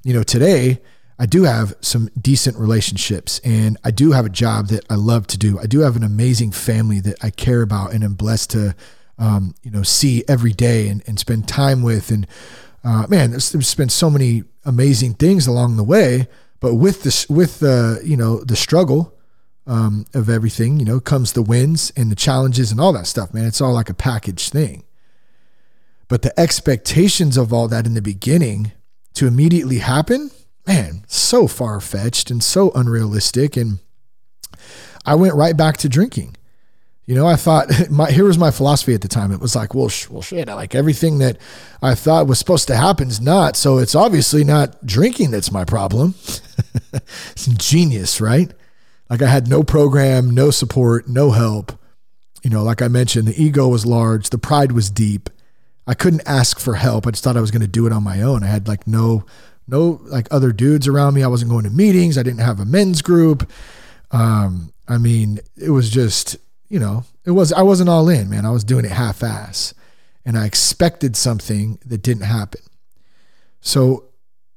you 0.02 0.12
know, 0.12 0.24
today 0.24 0.80
I 1.18 1.26
do 1.26 1.44
have 1.44 1.74
some 1.80 2.10
decent 2.20 2.56
relationships 2.56 3.40
and 3.44 3.76
I 3.84 3.92
do 3.92 4.12
have 4.12 4.26
a 4.26 4.30
job 4.30 4.68
that 4.68 4.84
I 4.90 4.96
love 4.96 5.28
to 5.28 5.38
do. 5.38 5.58
I 5.60 5.66
do 5.66 5.80
have 5.80 5.94
an 5.94 6.02
amazing 6.02 6.50
family 6.50 7.00
that 7.00 7.22
I 7.22 7.30
care 7.30 7.62
about 7.62 7.92
and 7.92 8.02
am 8.02 8.14
blessed 8.14 8.50
to, 8.50 8.74
um, 9.18 9.54
you 9.62 9.70
know, 9.70 9.84
see 9.84 10.24
every 10.26 10.52
day 10.52 10.88
and, 10.88 11.02
and 11.06 11.18
spend 11.18 11.46
time 11.46 11.82
with. 11.82 12.10
And 12.10 12.26
uh, 12.82 13.06
man, 13.08 13.30
there's, 13.30 13.52
there's 13.52 13.74
been 13.76 13.88
so 13.88 14.10
many 14.10 14.42
amazing 14.64 15.14
things 15.14 15.46
along 15.46 15.76
the 15.76 15.84
way. 15.84 16.26
But 16.64 16.76
with 16.76 17.02
this, 17.02 17.28
with 17.28 17.58
the 17.58 18.00
you 18.02 18.16
know 18.16 18.42
the 18.42 18.56
struggle 18.56 19.14
um, 19.66 20.06
of 20.14 20.30
everything, 20.30 20.80
you 20.80 20.86
know, 20.86 20.98
comes 20.98 21.34
the 21.34 21.42
wins 21.42 21.92
and 21.94 22.10
the 22.10 22.16
challenges 22.16 22.72
and 22.72 22.80
all 22.80 22.94
that 22.94 23.06
stuff. 23.06 23.34
Man, 23.34 23.44
it's 23.44 23.60
all 23.60 23.74
like 23.74 23.90
a 23.90 23.94
package 23.94 24.48
thing. 24.48 24.84
But 26.08 26.22
the 26.22 26.32
expectations 26.40 27.36
of 27.36 27.52
all 27.52 27.68
that 27.68 27.84
in 27.84 27.92
the 27.92 28.00
beginning 28.00 28.72
to 29.12 29.26
immediately 29.26 29.80
happen, 29.80 30.30
man, 30.66 31.04
so 31.06 31.46
far 31.46 31.82
fetched 31.82 32.30
and 32.30 32.42
so 32.42 32.70
unrealistic. 32.70 33.58
And 33.58 33.80
I 35.04 35.16
went 35.16 35.34
right 35.34 35.58
back 35.58 35.76
to 35.76 35.88
drinking. 35.90 36.34
You 37.06 37.14
know, 37.14 37.26
I 37.26 37.36
thought 37.36 37.68
my 37.90 38.10
here 38.10 38.24
was 38.24 38.38
my 38.38 38.50
philosophy 38.50 38.94
at 38.94 39.00
the 39.00 39.08
time. 39.08 39.32
It 39.32 39.40
was 39.40 39.54
like, 39.54 39.74
well, 39.74 39.88
sh- 39.88 40.08
well, 40.08 40.22
shit. 40.22 40.48
Like 40.48 40.74
everything 40.74 41.18
that 41.18 41.38
I 41.82 41.94
thought 41.94 42.26
was 42.26 42.38
supposed 42.38 42.68
to 42.68 42.76
happen 42.76 43.08
is 43.08 43.20
not. 43.20 43.56
So 43.56 43.78
it's 43.78 43.94
obviously 43.94 44.44
not 44.44 44.84
drinking 44.86 45.30
that's 45.30 45.52
my 45.52 45.64
problem. 45.64 46.14
it's 47.32 47.46
genius, 47.46 48.20
right? 48.20 48.52
Like 49.10 49.22
I 49.22 49.28
had 49.28 49.48
no 49.48 49.62
program, 49.62 50.30
no 50.30 50.50
support, 50.50 51.08
no 51.08 51.30
help. 51.30 51.78
You 52.42 52.50
know, 52.50 52.62
like 52.62 52.82
I 52.82 52.88
mentioned, 52.88 53.26
the 53.28 53.42
ego 53.42 53.68
was 53.68 53.86
large, 53.86 54.30
the 54.30 54.38
pride 54.38 54.72
was 54.72 54.90
deep. 54.90 55.30
I 55.86 55.94
couldn't 55.94 56.22
ask 56.26 56.58
for 56.58 56.74
help. 56.74 57.06
I 57.06 57.10
just 57.10 57.22
thought 57.22 57.36
I 57.36 57.42
was 57.42 57.50
going 57.50 57.62
to 57.62 57.68
do 57.68 57.86
it 57.86 57.92
on 57.92 58.02
my 58.02 58.22
own. 58.22 58.42
I 58.42 58.46
had 58.46 58.66
like 58.66 58.86
no, 58.86 59.26
no 59.68 60.00
like 60.04 60.26
other 60.30 60.52
dudes 60.52 60.88
around 60.88 61.14
me. 61.14 61.22
I 61.22 61.26
wasn't 61.26 61.50
going 61.50 61.64
to 61.64 61.70
meetings. 61.70 62.16
I 62.16 62.22
didn't 62.22 62.40
have 62.40 62.60
a 62.60 62.64
men's 62.64 63.02
group. 63.02 63.50
Um, 64.10 64.72
I 64.88 64.98
mean, 64.98 65.40
it 65.56 65.70
was 65.70 65.90
just, 65.90 66.36
you 66.68 66.78
know, 66.78 67.04
it 67.24 67.32
was, 67.32 67.52
I 67.52 67.62
wasn't 67.62 67.88
all 67.88 68.08
in, 68.08 68.28
man. 68.30 68.44
I 68.44 68.50
was 68.50 68.64
doing 68.64 68.84
it 68.84 68.90
half 68.90 69.22
ass 69.22 69.74
and 70.24 70.38
I 70.38 70.46
expected 70.46 71.16
something 71.16 71.78
that 71.84 72.02
didn't 72.02 72.24
happen. 72.24 72.62
So 73.60 74.04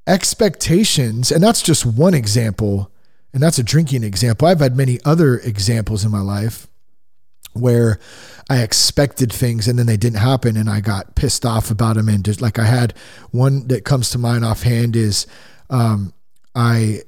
expectations, 0.05 1.31
and 1.31 1.43
that's 1.43 1.61
just 1.61 1.85
one 1.85 2.13
example, 2.13 2.91
and 3.33 3.43
that's 3.43 3.59
a 3.59 3.63
drinking 3.63 4.03
example. 4.03 4.47
I've 4.47 4.59
had 4.59 4.75
many 4.75 4.99
other 5.05 5.37
examples 5.39 6.05
in 6.05 6.11
my 6.11 6.21
life 6.21 6.67
where 7.53 7.99
I 8.49 8.61
expected 8.61 9.31
things 9.31 9.67
and 9.67 9.77
then 9.77 9.87
they 9.87 9.97
didn't 9.97 10.19
happen 10.19 10.55
and 10.55 10.69
I 10.69 10.79
got 10.79 11.15
pissed 11.15 11.45
off 11.45 11.69
about 11.71 11.95
them. 11.95 12.07
And 12.07 12.23
just 12.23 12.41
like 12.41 12.59
I 12.59 12.65
had 12.65 12.93
one 13.31 13.67
that 13.67 13.83
comes 13.83 14.09
to 14.11 14.17
mind 14.17 14.45
offhand 14.45 14.95
is 14.95 15.27
um, 15.69 16.13
I 16.55 17.01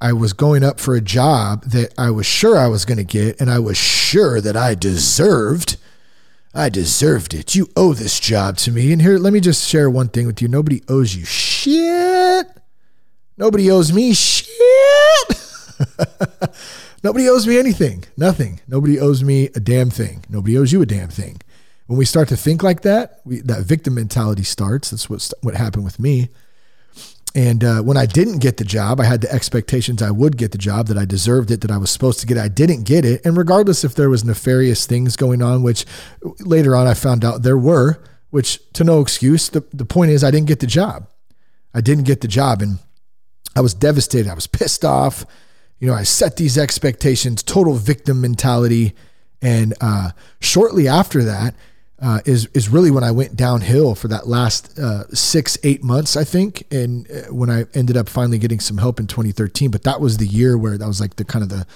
I 0.00 0.12
was 0.12 0.32
going 0.32 0.62
up 0.62 0.78
for 0.78 0.94
a 0.94 1.00
job 1.00 1.64
that 1.64 1.92
I 1.98 2.10
was 2.10 2.26
sure 2.26 2.56
I 2.56 2.68
was 2.68 2.84
going 2.84 2.98
to 2.98 3.04
get 3.04 3.40
and 3.40 3.50
I 3.50 3.58
was 3.58 3.76
sure 3.76 4.40
that 4.40 4.56
I 4.56 4.74
deserved. 4.74 5.76
I 6.54 6.68
deserved 6.68 7.34
it. 7.34 7.54
You 7.54 7.68
owe 7.76 7.94
this 7.94 8.20
job 8.20 8.56
to 8.58 8.70
me. 8.70 8.92
And 8.92 9.02
here, 9.02 9.18
let 9.18 9.32
me 9.32 9.40
just 9.40 9.68
share 9.68 9.90
one 9.90 10.08
thing 10.08 10.26
with 10.26 10.40
you. 10.40 10.48
Nobody 10.48 10.82
owes 10.88 11.14
you 11.14 11.24
shit. 11.24 12.46
Nobody 13.36 13.70
owes 13.70 13.92
me 13.92 14.14
shit. 14.14 14.48
Nobody 17.02 17.28
owes 17.28 17.46
me 17.46 17.58
anything. 17.58 18.04
Nothing. 18.16 18.60
Nobody 18.66 18.98
owes 18.98 19.22
me 19.22 19.46
a 19.54 19.60
damn 19.60 19.90
thing. 19.90 20.24
Nobody 20.28 20.58
owes 20.58 20.72
you 20.72 20.82
a 20.82 20.86
damn 20.86 21.08
thing. 21.08 21.40
When 21.86 21.98
we 21.98 22.04
start 22.04 22.28
to 22.28 22.36
think 22.36 22.62
like 22.62 22.82
that, 22.82 23.20
we, 23.24 23.40
that 23.40 23.62
victim 23.62 23.94
mentality 23.94 24.42
starts. 24.42 24.90
That's 24.90 25.08
what 25.08 25.32
what 25.40 25.54
happened 25.54 25.84
with 25.84 25.98
me. 25.98 26.28
And 27.34 27.62
uh, 27.62 27.82
when 27.82 27.96
I 27.96 28.06
didn't 28.06 28.38
get 28.38 28.56
the 28.56 28.64
job, 28.64 29.00
I 29.00 29.04
had 29.04 29.20
the 29.20 29.32
expectations 29.32 30.02
I 30.02 30.10
would 30.10 30.36
get 30.36 30.52
the 30.52 30.58
job, 30.58 30.86
that 30.88 30.96
I 30.96 31.04
deserved 31.04 31.50
it, 31.50 31.60
that 31.60 31.70
I 31.70 31.76
was 31.76 31.90
supposed 31.90 32.20
to 32.20 32.26
get 32.26 32.36
it. 32.36 32.40
I 32.40 32.48
didn't 32.48 32.84
get 32.84 33.04
it. 33.04 33.24
And 33.24 33.36
regardless 33.36 33.84
if 33.84 33.94
there 33.94 34.10
was 34.10 34.24
nefarious 34.24 34.86
things 34.86 35.16
going 35.16 35.42
on, 35.42 35.62
which 35.62 35.84
later 36.40 36.74
on 36.74 36.86
I 36.86 36.94
found 36.94 37.24
out 37.24 37.42
there 37.42 37.58
were, 37.58 38.02
which 38.30 38.60
to 38.72 38.84
no 38.84 39.00
excuse, 39.00 39.50
the, 39.50 39.64
the 39.72 39.84
point 39.84 40.10
is 40.10 40.24
I 40.24 40.30
didn't 40.30 40.48
get 40.48 40.60
the 40.60 40.66
job. 40.66 41.06
I 41.74 41.80
didn't 41.80 42.04
get 42.04 42.22
the 42.22 42.28
job. 42.28 42.62
And 42.62 42.78
I 43.54 43.60
was 43.60 43.74
devastated. 43.74 44.30
I 44.30 44.34
was 44.34 44.46
pissed 44.46 44.84
off. 44.84 45.24
You 45.78 45.86
know, 45.86 45.94
I 45.94 46.02
set 46.02 46.36
these 46.36 46.58
expectations, 46.58 47.42
total 47.42 47.74
victim 47.74 48.20
mentality. 48.20 48.94
And 49.40 49.74
uh, 49.80 50.10
shortly 50.40 50.88
after 50.88 51.22
that, 51.24 51.54
uh, 52.00 52.20
is 52.24 52.46
is 52.54 52.68
really 52.68 52.90
when 52.90 53.02
I 53.04 53.10
went 53.10 53.36
downhill 53.36 53.94
for 53.94 54.08
that 54.08 54.28
last 54.28 54.78
uh, 54.78 55.08
six 55.08 55.58
eight 55.64 55.82
months 55.82 56.16
I 56.16 56.24
think, 56.24 56.64
and 56.70 57.10
uh, 57.10 57.32
when 57.32 57.50
I 57.50 57.64
ended 57.74 57.96
up 57.96 58.08
finally 58.08 58.38
getting 58.38 58.60
some 58.60 58.78
help 58.78 59.00
in 59.00 59.06
2013. 59.06 59.70
But 59.70 59.82
that 59.84 60.00
was 60.00 60.18
the 60.18 60.26
year 60.26 60.56
where 60.56 60.78
that 60.78 60.86
was 60.86 61.00
like 61.00 61.16
the 61.16 61.24
kind 61.24 61.42
of 61.42 61.48
the 61.48 61.66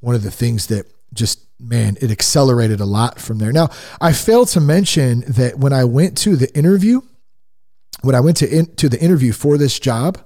one 0.00 0.14
of 0.14 0.22
the 0.22 0.30
things 0.30 0.68
that 0.68 0.86
just 1.12 1.40
man 1.58 1.96
it 2.00 2.10
accelerated 2.10 2.80
a 2.80 2.84
lot 2.84 3.18
from 3.18 3.38
there. 3.38 3.52
Now 3.52 3.68
I 4.00 4.12
failed 4.12 4.48
to 4.48 4.60
mention 4.60 5.24
that 5.28 5.58
when 5.58 5.72
I 5.72 5.84
went 5.84 6.16
to 6.18 6.36
the 6.36 6.54
interview, 6.56 7.02
when 8.02 8.14
I 8.14 8.20
went 8.20 8.38
to 8.38 8.48
in, 8.48 8.74
to 8.76 8.88
the 8.88 9.00
interview 9.00 9.32
for 9.32 9.58
this 9.58 9.78
job, 9.78 10.18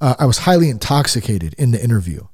uh, 0.00 0.14
I 0.18 0.26
was 0.26 0.38
highly 0.38 0.68
intoxicated 0.68 1.54
in 1.54 1.70
the 1.70 1.82
interview. 1.82 2.26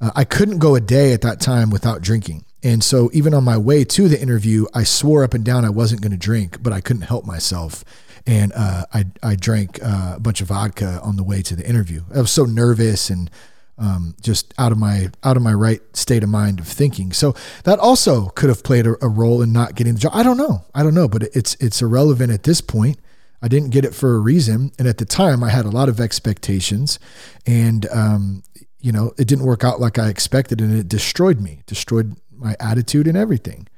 Uh, 0.00 0.10
I 0.14 0.24
couldn't 0.24 0.58
go 0.58 0.74
a 0.74 0.80
day 0.80 1.12
at 1.12 1.22
that 1.22 1.40
time 1.40 1.70
without 1.70 2.02
drinking. 2.02 2.44
And 2.66 2.82
so 2.82 3.10
even 3.12 3.32
on 3.32 3.44
my 3.44 3.56
way 3.56 3.84
to 3.84 4.08
the 4.08 4.20
interview, 4.20 4.66
I 4.74 4.82
swore 4.82 5.22
up 5.22 5.34
and 5.34 5.44
down 5.44 5.64
I 5.64 5.70
wasn't 5.70 6.02
going 6.02 6.10
to 6.10 6.18
drink, 6.18 6.64
but 6.64 6.72
I 6.72 6.80
couldn't 6.80 7.02
help 7.02 7.24
myself. 7.24 7.84
And 8.26 8.52
uh, 8.56 8.86
I, 8.92 9.04
I 9.22 9.36
drank 9.36 9.78
uh, 9.80 10.14
a 10.16 10.20
bunch 10.20 10.40
of 10.40 10.48
vodka 10.48 10.98
on 11.00 11.14
the 11.14 11.22
way 11.22 11.42
to 11.42 11.54
the 11.54 11.64
interview. 11.64 12.02
I 12.12 12.18
was 12.18 12.32
so 12.32 12.44
nervous 12.44 13.08
and 13.08 13.30
um, 13.78 14.16
just 14.20 14.52
out 14.58 14.72
of 14.72 14.78
my 14.78 15.10
out 15.22 15.36
of 15.36 15.44
my 15.44 15.52
right 15.52 15.80
state 15.92 16.24
of 16.24 16.28
mind 16.28 16.58
of 16.58 16.66
thinking. 16.66 17.12
So 17.12 17.36
that 17.62 17.78
also 17.78 18.30
could 18.30 18.48
have 18.48 18.64
played 18.64 18.88
a, 18.88 18.96
a 19.00 19.08
role 19.08 19.42
in 19.42 19.52
not 19.52 19.76
getting 19.76 19.94
the 19.94 20.00
job. 20.00 20.12
I 20.12 20.24
don't 20.24 20.38
know. 20.38 20.64
I 20.74 20.82
don't 20.82 20.94
know, 20.94 21.06
but 21.06 21.22
it's 21.22 21.54
it's 21.60 21.80
irrelevant 21.80 22.32
at 22.32 22.42
this 22.42 22.60
point. 22.60 22.98
I 23.40 23.46
didn't 23.46 23.70
get 23.70 23.84
it 23.84 23.94
for 23.94 24.16
a 24.16 24.18
reason, 24.18 24.72
and 24.76 24.88
at 24.88 24.98
the 24.98 25.04
time, 25.04 25.44
I 25.44 25.50
had 25.50 25.66
a 25.66 25.70
lot 25.70 25.88
of 25.88 26.00
expectations, 26.00 26.98
and 27.46 27.86
um, 27.90 28.42
you 28.80 28.92
know, 28.92 29.12
it 29.18 29.26
didn't 29.28 29.44
work 29.44 29.62
out 29.62 29.80
like 29.80 29.98
I 29.98 30.08
expected, 30.08 30.60
and 30.60 30.72
it 30.76 30.88
destroyed 30.88 31.40
me, 31.40 31.62
destroyed 31.66 32.16
my 32.38 32.56
attitude 32.60 33.06
and 33.06 33.16
everything. 33.16 33.68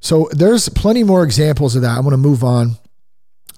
So 0.00 0.28
there's 0.32 0.68
plenty 0.68 1.02
more 1.02 1.24
examples 1.24 1.76
of 1.76 1.82
that. 1.82 1.96
I 1.96 2.00
want 2.00 2.12
to 2.12 2.18
move 2.18 2.44
on. 2.44 2.76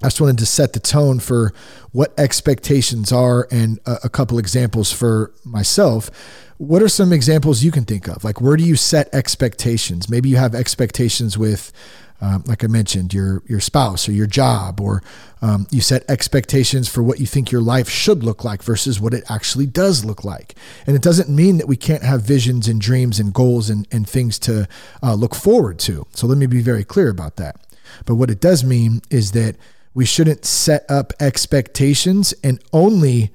I 0.01 0.07
just 0.07 0.21
wanted 0.21 0.37
to 0.37 0.45
set 0.45 0.73
the 0.73 0.79
tone 0.79 1.19
for 1.19 1.53
what 1.91 2.13
expectations 2.19 3.11
are 3.11 3.47
and 3.51 3.79
a, 3.85 3.97
a, 4.05 4.09
couple 4.09 4.37
examples 4.37 4.91
for 4.91 5.33
myself. 5.43 6.11
What 6.57 6.83
are 6.83 6.87
some 6.87 7.11
examples 7.11 7.63
you 7.63 7.71
can 7.71 7.83
think 7.83 8.07
of? 8.07 8.23
Like, 8.23 8.39
where 8.39 8.55
do 8.55 8.63
you 8.63 8.75
set 8.75 9.13
expectations? 9.13 10.07
Maybe 10.07 10.29
you 10.29 10.37
have 10.37 10.53
expectations 10.53 11.35
with 11.37 11.71
um, 12.19 12.43
like 12.47 12.63
I 12.63 12.67
mentioned, 12.67 13.13
your 13.13 13.43
your 13.47 13.59
spouse 13.59 14.09
or 14.09 14.11
your 14.11 14.27
job, 14.27 14.81
or 14.81 15.03
um, 15.41 15.67
you 15.69 15.81
set 15.81 16.03
expectations 16.09 16.89
for 16.89 17.03
what 17.03 17.19
you 17.19 17.25
think 17.25 17.51
your 17.51 17.61
life 17.61 17.89
should 17.89 18.23
look 18.23 18.43
like 18.43 18.63
versus 18.63 18.99
what 18.99 19.13
it 19.13 19.23
actually 19.29 19.67
does 19.67 20.03
look 20.03 20.23
like. 20.23 20.55
And 20.87 20.95
it 20.95 21.01
doesn't 21.01 21.29
mean 21.29 21.57
that 21.57 21.67
we 21.67 21.77
can't 21.77 22.03
have 22.03 22.23
visions 22.23 22.67
and 22.67 22.81
dreams 22.81 23.19
and 23.19 23.33
goals 23.33 23.69
and, 23.69 23.87
and 23.91 24.09
things 24.09 24.39
to 24.39 24.67
uh, 25.03 25.13
look 25.13 25.35
forward 25.35 25.77
to. 25.79 26.07
So 26.11 26.25
let 26.25 26.37
me 26.37 26.47
be 26.47 26.61
very 26.61 26.83
clear 26.83 27.09
about 27.09 27.35
that. 27.35 27.57
But 28.05 28.15
what 28.15 28.31
it 28.31 28.41
does 28.41 28.63
mean 28.63 29.01
is 29.09 29.31
that 29.33 29.55
we 29.93 30.05
shouldn't 30.05 30.45
set 30.45 30.89
up 30.89 31.13
expectations 31.19 32.33
and 32.43 32.59
only 32.73 33.31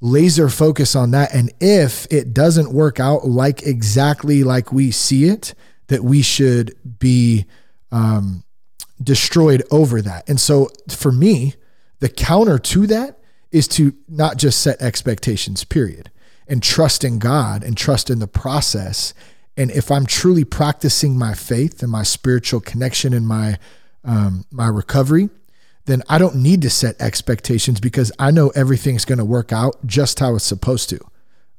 laser 0.00 0.48
focus 0.48 0.94
on 0.94 1.10
that. 1.12 1.34
And 1.34 1.52
if 1.60 2.06
it 2.12 2.34
doesn't 2.34 2.72
work 2.72 3.00
out 3.00 3.26
like 3.26 3.62
exactly 3.62 4.42
like 4.42 4.72
we 4.72 4.90
see 4.90 5.24
it, 5.24 5.54
that 5.88 6.04
we 6.04 6.22
should 6.22 6.74
be 6.98 7.46
um, 7.96 8.44
destroyed 9.02 9.62
over 9.70 10.02
that. 10.02 10.28
And 10.28 10.38
so 10.38 10.68
for 10.90 11.10
me, 11.10 11.54
the 12.00 12.10
counter 12.10 12.58
to 12.58 12.86
that 12.88 13.18
is 13.50 13.66
to 13.68 13.94
not 14.06 14.36
just 14.36 14.60
set 14.60 14.82
expectations, 14.82 15.64
period, 15.64 16.10
and 16.46 16.62
trust 16.62 17.04
in 17.04 17.18
God 17.18 17.64
and 17.64 17.74
trust 17.74 18.10
in 18.10 18.18
the 18.18 18.28
process. 18.28 19.14
And 19.56 19.70
if 19.70 19.90
I'm 19.90 20.04
truly 20.04 20.44
practicing 20.44 21.18
my 21.18 21.32
faith 21.32 21.82
and 21.82 21.90
my 21.90 22.02
spiritual 22.02 22.60
connection 22.60 23.14
and 23.14 23.26
my 23.26 23.58
um, 24.04 24.44
my 24.52 24.68
recovery, 24.68 25.30
then 25.86 26.02
I 26.08 26.18
don't 26.18 26.36
need 26.36 26.62
to 26.62 26.70
set 26.70 27.00
expectations 27.00 27.80
because 27.80 28.12
I 28.20 28.30
know 28.30 28.50
everything's 28.50 29.04
going 29.04 29.18
to 29.18 29.24
work 29.24 29.52
out 29.52 29.74
just 29.84 30.20
how 30.20 30.36
it's 30.36 30.44
supposed 30.44 30.90
to, 30.90 31.00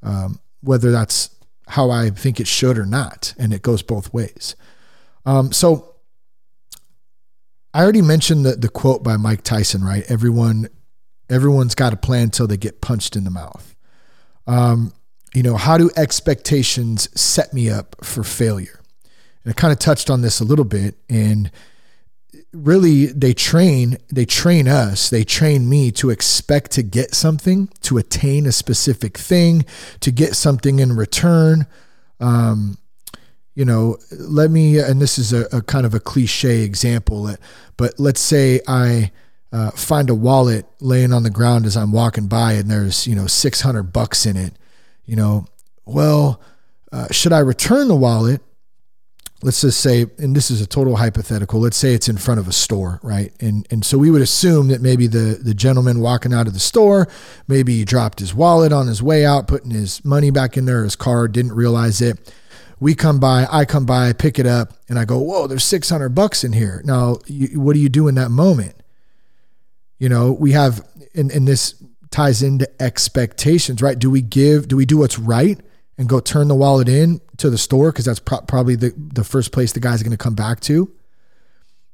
um, 0.01 0.39
whether 0.61 0.91
that's 0.91 1.35
how 1.67 1.89
I 1.89 2.09
think 2.09 2.39
it 2.39 2.47
should 2.47 2.77
or 2.77 2.85
not. 2.85 3.33
And 3.37 3.53
it 3.53 3.63
goes 3.63 3.81
both 3.81 4.13
ways. 4.13 4.55
Um, 5.25 5.51
so 5.51 5.96
I 7.77 7.83
already 7.83 8.01
mentioned 8.01 8.43
the, 8.43 8.55
the 8.55 8.69
quote 8.69 9.03
by 9.03 9.17
Mike 9.17 9.43
Tyson, 9.43 9.83
right? 9.83 10.03
Everyone, 10.09 10.67
everyone's 11.29 11.75
got 11.75 11.93
a 11.93 11.95
plan 11.95 12.23
until 12.23 12.47
they 12.47 12.57
get 12.57 12.81
punched 12.81 13.15
in 13.15 13.23
the 13.23 13.29
mouth. 13.29 13.75
Um, 14.47 14.93
you 15.35 15.43
know, 15.43 15.57
how 15.57 15.77
do 15.77 15.91
expectations 15.95 17.07
set 17.13 17.53
me 17.53 17.69
up 17.69 17.95
for 18.03 18.23
failure? 18.23 18.79
And 19.43 19.51
I 19.51 19.53
kind 19.53 19.71
of 19.71 19.77
touched 19.77 20.09
on 20.09 20.21
this 20.21 20.39
a 20.39 20.43
little 20.43 20.65
bit, 20.65 20.95
and 21.07 21.51
really 22.51 23.05
they 23.07 23.33
train 23.33 23.97
they 24.11 24.25
train 24.25 24.67
us 24.67 25.09
they 25.09 25.23
train 25.23 25.69
me 25.69 25.91
to 25.91 26.09
expect 26.09 26.71
to 26.71 26.81
get 26.81 27.13
something 27.13 27.69
to 27.81 27.97
attain 27.97 28.45
a 28.45 28.51
specific 28.51 29.17
thing 29.17 29.65
to 29.99 30.11
get 30.11 30.35
something 30.35 30.79
in 30.79 30.95
return 30.95 31.67
um, 32.19 32.77
you 33.57 33.65
know, 33.65 33.97
let 34.11 34.51
me, 34.51 34.77
and 34.77 35.01
this 35.01 35.17
is 35.17 35.33
a, 35.33 35.47
a 35.51 35.63
kind 35.63 35.87
of 35.87 35.95
a 35.95 35.99
cliche 35.99 36.61
example, 36.61 37.35
but 37.75 37.99
let's 37.99 38.21
say 38.21 38.61
I 38.67 39.11
uh, 39.51 39.71
find 39.71 40.11
a 40.11 40.13
wallet 40.13 40.67
laying 40.79 41.11
on 41.11 41.23
the 41.23 41.31
ground 41.31 41.65
as 41.65 41.75
I'm 41.75 41.91
walking 41.91 42.27
by 42.27 42.53
and 42.53 42.69
there's, 42.69 43.07
you 43.07 43.15
know, 43.15 43.25
600 43.25 43.81
bucks 43.81 44.27
in 44.27 44.37
it, 44.37 44.53
you 45.07 45.15
know, 45.15 45.47
well, 45.85 46.39
uh, 46.91 47.07
should 47.09 47.33
I 47.33 47.39
return 47.39 47.87
the 47.87 47.95
wallet 47.95 48.43
let's 49.43 49.61
just 49.61 49.79
say, 49.81 50.07
and 50.17 50.35
this 50.35 50.49
is 50.49 50.61
a 50.61 50.65
total 50.65 50.95
hypothetical. 50.95 51.59
Let's 51.59 51.77
say 51.77 51.93
it's 51.93 52.09
in 52.09 52.17
front 52.17 52.39
of 52.39 52.47
a 52.47 52.51
store, 52.51 52.99
right? 53.03 53.31
And 53.39 53.67
and 53.69 53.85
so 53.85 53.95
we 53.95 54.09
would 54.09 54.23
assume 54.23 54.69
that 54.69 54.81
maybe 54.81 55.05
the 55.05 55.39
the 55.39 55.53
gentleman 55.53 55.99
walking 55.99 56.33
out 56.33 56.47
of 56.47 56.53
the 56.53 56.59
store, 56.59 57.07
maybe 57.47 57.77
he 57.77 57.85
dropped 57.85 58.19
his 58.19 58.33
wallet 58.33 58.73
on 58.73 58.87
his 58.87 59.03
way 59.03 59.27
out, 59.27 59.47
putting 59.47 59.69
his 59.69 60.03
money 60.03 60.31
back 60.31 60.57
in 60.57 60.65
there, 60.65 60.83
his 60.83 60.95
card, 60.95 61.33
didn't 61.33 61.53
realize 61.53 62.01
it. 62.01 62.33
We 62.79 62.93
come 62.93 63.19
by, 63.19 63.47
I 63.51 63.65
come 63.65 63.85
by, 63.85 64.13
pick 64.13 64.37
it 64.37 64.45
up, 64.45 64.73
and 64.87 64.99
I 64.99 65.05
go, 65.05 65.19
"Whoa, 65.19 65.47
there's 65.47 65.63
600 65.63 66.09
bucks 66.09 66.43
in 66.43 66.53
here." 66.53 66.81
Now, 66.85 67.17
you, 67.25 67.59
what 67.59 67.73
do 67.73 67.79
you 67.79 67.89
do 67.89 68.07
in 68.07 68.15
that 68.15 68.29
moment? 68.29 68.75
You 69.97 70.09
know, 70.09 70.31
we 70.31 70.51
have, 70.51 70.87
and, 71.15 71.31
and 71.31 71.47
this 71.47 71.83
ties 72.11 72.43
into 72.43 72.69
expectations, 72.81 73.81
right? 73.81 73.97
Do 73.97 74.11
we 74.11 74.21
give? 74.21 74.67
Do 74.67 74.77
we 74.77 74.85
do 74.85 74.97
what's 74.97 75.17
right? 75.17 75.59
and 75.97 76.07
go 76.07 76.19
turn 76.19 76.47
the 76.47 76.55
wallet 76.55 76.87
in 76.87 77.19
to 77.37 77.49
the 77.49 77.57
store 77.57 77.91
because 77.91 78.05
that's 78.05 78.19
pro- 78.19 78.41
probably 78.41 78.75
the, 78.75 78.93
the 78.95 79.23
first 79.23 79.51
place 79.51 79.73
the 79.73 79.79
guy's 79.79 80.03
going 80.03 80.11
to 80.11 80.17
come 80.17 80.35
back 80.35 80.59
to 80.61 80.91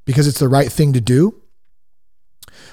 because 0.06 0.28
it's 0.28 0.40
the 0.40 0.50
right 0.50 0.72
thing 0.72 0.94
to 0.94 1.02
do? 1.02 1.40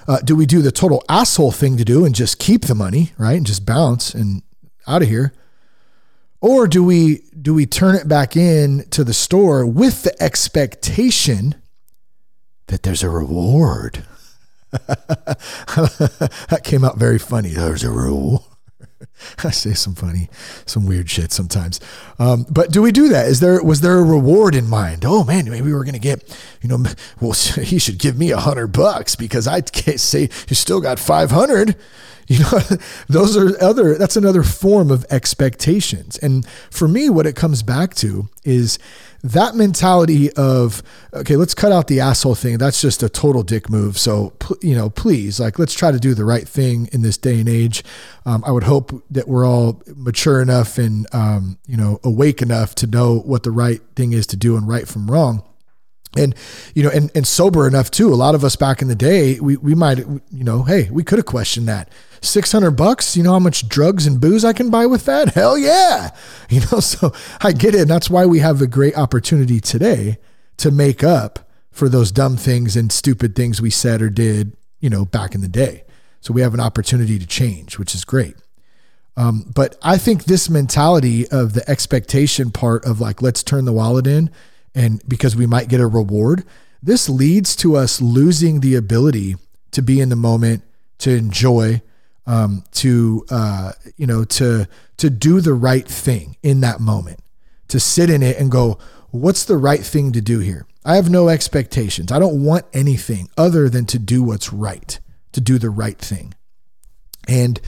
Uh, 0.08 0.18
do 0.18 0.34
we 0.34 0.46
do 0.46 0.60
the 0.60 0.72
total 0.72 1.04
asshole 1.08 1.52
thing 1.52 1.76
to 1.76 1.84
do 1.84 2.04
and 2.04 2.14
just 2.14 2.38
keep 2.38 2.62
the 2.62 2.74
money, 2.74 3.12
right? 3.16 3.36
And 3.36 3.46
just 3.46 3.64
bounce 3.64 4.14
and 4.14 4.42
out 4.86 5.02
of 5.02 5.08
here? 5.08 5.32
Or 6.40 6.66
do 6.66 6.82
we 6.82 7.22
do 7.40 7.54
we 7.54 7.66
turn 7.66 7.94
it 7.94 8.08
back 8.08 8.36
in 8.36 8.84
to 8.90 9.04
the 9.04 9.14
store 9.14 9.64
with 9.64 10.02
the 10.02 10.22
expectation 10.22 11.54
that 12.66 12.82
there's 12.82 13.02
a 13.02 13.08
reward? 13.08 14.04
that 14.70 16.60
came 16.64 16.84
out 16.84 16.98
very 16.98 17.18
funny. 17.18 17.50
There's 17.50 17.84
a 17.84 17.90
reward. 17.90 18.49
I 19.44 19.50
say 19.50 19.74
some 19.74 19.94
funny, 19.94 20.28
some 20.66 20.86
weird 20.86 21.10
shit 21.10 21.32
sometimes. 21.32 21.80
Um, 22.18 22.46
but 22.50 22.70
do 22.70 22.82
we 22.82 22.92
do 22.92 23.08
that? 23.08 23.26
Is 23.26 23.40
there 23.40 23.62
was 23.62 23.80
there 23.80 23.98
a 23.98 24.02
reward 24.02 24.54
in 24.54 24.68
mind? 24.68 25.04
Oh 25.04 25.24
man, 25.24 25.48
maybe 25.48 25.66
we 25.66 25.72
are 25.72 25.84
gonna 25.84 25.98
get, 25.98 26.22
you 26.62 26.68
know, 26.68 26.84
well 27.20 27.32
he 27.62 27.78
should 27.78 27.98
give 27.98 28.18
me 28.18 28.30
a 28.30 28.38
hundred 28.38 28.68
bucks 28.68 29.16
because 29.16 29.46
I 29.46 29.60
can't 29.60 30.00
say 30.00 30.28
you 30.48 30.56
still 30.56 30.80
got 30.80 30.98
five 30.98 31.30
hundred. 31.30 31.76
You 32.26 32.38
know, 32.38 32.60
those 33.08 33.36
are 33.36 33.60
other. 33.60 33.98
That's 33.98 34.16
another 34.16 34.44
form 34.44 34.92
of 34.92 35.04
expectations. 35.10 36.16
And 36.18 36.46
for 36.70 36.86
me, 36.86 37.10
what 37.10 37.26
it 37.26 37.34
comes 37.34 37.64
back 37.64 37.94
to 37.96 38.28
is 38.44 38.78
that 39.22 39.54
mentality 39.54 40.32
of 40.32 40.82
okay 41.12 41.36
let's 41.36 41.54
cut 41.54 41.72
out 41.72 41.88
the 41.88 42.00
asshole 42.00 42.34
thing. 42.34 42.58
That's 42.58 42.80
just 42.80 43.02
a 43.02 43.08
total 43.08 43.42
dick 43.42 43.68
move. 43.68 43.98
So 43.98 44.32
you 44.62 44.74
know 44.74 44.90
please 44.90 45.40
like 45.40 45.58
let's 45.58 45.74
try 45.74 45.90
to 45.90 45.98
do 45.98 46.14
the 46.14 46.24
right 46.24 46.48
thing 46.48 46.88
in 46.92 47.02
this 47.02 47.18
day 47.18 47.40
and 47.40 47.48
age. 47.48 47.84
Um, 48.26 48.44
i 48.46 48.50
would 48.50 48.64
hope 48.64 49.04
that 49.10 49.28
we're 49.28 49.46
all 49.46 49.82
mature 49.96 50.40
enough 50.40 50.78
and 50.78 51.06
um, 51.12 51.58
you 51.66 51.76
know 51.76 52.00
awake 52.04 52.42
enough 52.42 52.74
to 52.76 52.86
know 52.86 53.18
what 53.20 53.42
the 53.42 53.50
right 53.50 53.80
thing 53.96 54.12
is 54.12 54.26
to 54.28 54.36
do 54.36 54.56
and 54.56 54.68
right 54.68 54.86
from 54.86 55.10
wrong 55.10 55.42
and 56.16 56.34
you 56.74 56.82
know 56.82 56.90
and, 56.90 57.10
and 57.14 57.26
sober 57.26 57.66
enough 57.66 57.90
too 57.90 58.12
a 58.12 58.16
lot 58.16 58.34
of 58.34 58.44
us 58.44 58.56
back 58.56 58.82
in 58.82 58.88
the 58.88 58.96
day 58.96 59.38
we, 59.38 59.56
we 59.56 59.74
might 59.74 59.98
you 59.98 60.44
know 60.44 60.62
hey 60.62 60.88
we 60.90 61.02
could 61.02 61.18
have 61.18 61.26
questioned 61.26 61.68
that. 61.68 61.88
600 62.22 62.72
bucks 62.72 63.16
you 63.16 63.22
know 63.22 63.32
how 63.32 63.38
much 63.38 63.68
drugs 63.68 64.06
and 64.06 64.20
booze 64.20 64.44
i 64.44 64.52
can 64.52 64.70
buy 64.70 64.86
with 64.86 65.04
that? 65.06 65.28
Hell 65.34 65.56
yeah. 65.56 66.10
You 66.50 66.60
know 66.72 66.80
so 66.80 67.12
i 67.40 67.52
get 67.52 67.74
it. 67.74 67.82
And 67.82 67.90
that's 67.90 68.10
why 68.10 68.26
we 68.26 68.40
have 68.40 68.60
a 68.60 68.66
great 68.66 68.96
opportunity 68.96 69.60
today 69.60 70.18
to 70.56 70.70
make 70.70 71.04
up 71.04 71.48
for 71.70 71.88
those 71.88 72.10
dumb 72.10 72.36
things 72.36 72.76
and 72.76 72.90
stupid 72.90 73.36
things 73.36 73.62
we 73.62 73.70
said 73.70 74.02
or 74.02 74.10
did 74.10 74.56
you 74.80 74.90
know 74.90 75.04
back 75.04 75.34
in 75.34 75.40
the 75.40 75.48
day. 75.48 75.84
So 76.20 76.34
we 76.34 76.42
have 76.42 76.54
an 76.54 76.60
opportunity 76.60 77.18
to 77.18 77.26
change 77.26 77.78
which 77.78 77.94
is 77.94 78.04
great. 78.04 78.34
Um, 79.16 79.50
but 79.54 79.76
i 79.82 79.96
think 79.96 80.24
this 80.24 80.50
mentality 80.50 81.28
of 81.28 81.52
the 81.52 81.68
expectation 81.70 82.50
part 82.50 82.84
of 82.84 83.00
like 83.00 83.22
let's 83.22 83.44
turn 83.44 83.64
the 83.64 83.72
wallet 83.72 84.06
in 84.06 84.30
and 84.74 85.02
because 85.08 85.36
we 85.36 85.46
might 85.46 85.68
get 85.68 85.80
a 85.80 85.86
reward, 85.86 86.44
this 86.82 87.08
leads 87.08 87.54
to 87.56 87.76
us 87.76 88.00
losing 88.00 88.60
the 88.60 88.74
ability 88.74 89.36
to 89.72 89.82
be 89.82 90.00
in 90.00 90.08
the 90.08 90.16
moment, 90.16 90.62
to 90.98 91.10
enjoy, 91.10 91.82
um, 92.26 92.64
to 92.72 93.24
uh, 93.30 93.72
you 93.96 94.06
know, 94.06 94.24
to 94.24 94.66
to 94.98 95.10
do 95.10 95.40
the 95.40 95.54
right 95.54 95.86
thing 95.86 96.36
in 96.42 96.60
that 96.60 96.80
moment, 96.80 97.20
to 97.68 97.80
sit 97.80 98.10
in 98.10 98.22
it 98.22 98.38
and 98.38 98.50
go, 98.50 98.78
what's 99.10 99.44
the 99.44 99.56
right 99.56 99.80
thing 99.80 100.12
to 100.12 100.20
do 100.20 100.38
here? 100.38 100.66
I 100.84 100.96
have 100.96 101.10
no 101.10 101.28
expectations. 101.28 102.10
I 102.10 102.18
don't 102.18 102.42
want 102.42 102.64
anything 102.72 103.28
other 103.36 103.68
than 103.68 103.84
to 103.86 103.98
do 103.98 104.22
what's 104.22 104.52
right, 104.52 104.98
to 105.32 105.40
do 105.40 105.58
the 105.58 105.70
right 105.70 105.98
thing, 105.98 106.34
and 107.28 107.60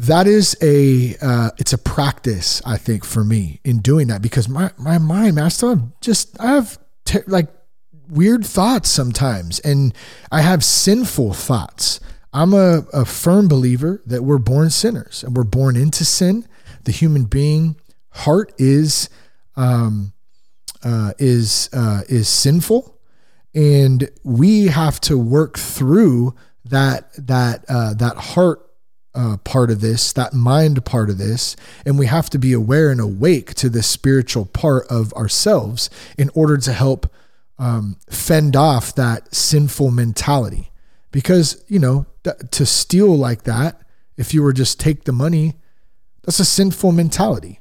that 0.00 0.26
is 0.26 0.56
a 0.62 1.14
uh, 1.20 1.50
it's 1.58 1.74
a 1.74 1.78
practice 1.78 2.62
I 2.64 2.78
think 2.78 3.04
for 3.04 3.22
me 3.22 3.60
in 3.64 3.80
doing 3.80 4.06
that 4.08 4.22
because 4.22 4.48
my 4.48 4.70
my 4.78 4.96
mind 4.96 5.38
I 5.38 5.48
still 5.48 5.70
have 5.70 6.00
just 6.00 6.40
I 6.40 6.52
have 6.52 6.78
te- 7.04 7.18
like 7.26 7.48
weird 8.08 8.46
thoughts 8.46 8.88
sometimes 8.88 9.60
and 9.60 9.94
I 10.32 10.40
have 10.40 10.64
sinful 10.64 11.34
thoughts. 11.34 12.00
I'm 12.32 12.54
a, 12.54 12.84
a 12.94 13.04
firm 13.04 13.46
believer 13.46 14.00
that 14.06 14.22
we're 14.22 14.38
born 14.38 14.70
sinners 14.70 15.22
and 15.22 15.36
we're 15.36 15.44
born 15.44 15.76
into 15.76 16.04
sin. 16.06 16.46
The 16.84 16.92
human 16.92 17.24
being 17.24 17.76
heart 18.10 18.52
is 18.56 19.10
um, 19.56 20.14
uh, 20.82 21.12
is 21.18 21.68
uh, 21.74 22.02
is 22.08 22.26
sinful, 22.26 22.98
and 23.54 24.08
we 24.24 24.68
have 24.68 24.98
to 25.02 25.18
work 25.18 25.58
through 25.58 26.34
that 26.64 27.10
that 27.18 27.66
uh, 27.68 27.92
that 27.94 28.16
heart 28.16 28.69
uh, 29.14 29.36
part 29.38 29.70
of 29.70 29.80
this, 29.80 30.12
that 30.12 30.32
mind 30.32 30.84
part 30.84 31.10
of 31.10 31.18
this, 31.18 31.56
and 31.84 31.98
we 31.98 32.06
have 32.06 32.30
to 32.30 32.38
be 32.38 32.52
aware 32.52 32.90
and 32.90 33.00
awake 33.00 33.54
to 33.54 33.68
the 33.68 33.82
spiritual 33.82 34.46
part 34.46 34.86
of 34.88 35.12
ourselves 35.14 35.90
in 36.16 36.30
order 36.34 36.56
to 36.56 36.72
help 36.72 37.12
um, 37.58 37.96
fend 38.08 38.56
off 38.56 38.94
that 38.94 39.34
sinful 39.34 39.90
mentality. 39.90 40.70
Because 41.10 41.64
you 41.66 41.78
know, 41.78 42.06
th- 42.22 42.36
to 42.52 42.64
steal 42.64 43.16
like 43.16 43.42
that, 43.42 43.80
if 44.16 44.32
you 44.32 44.42
were 44.42 44.52
just 44.52 44.78
take 44.78 45.04
the 45.04 45.12
money, 45.12 45.54
that's 46.22 46.40
a 46.40 46.44
sinful 46.44 46.92
mentality. 46.92 47.60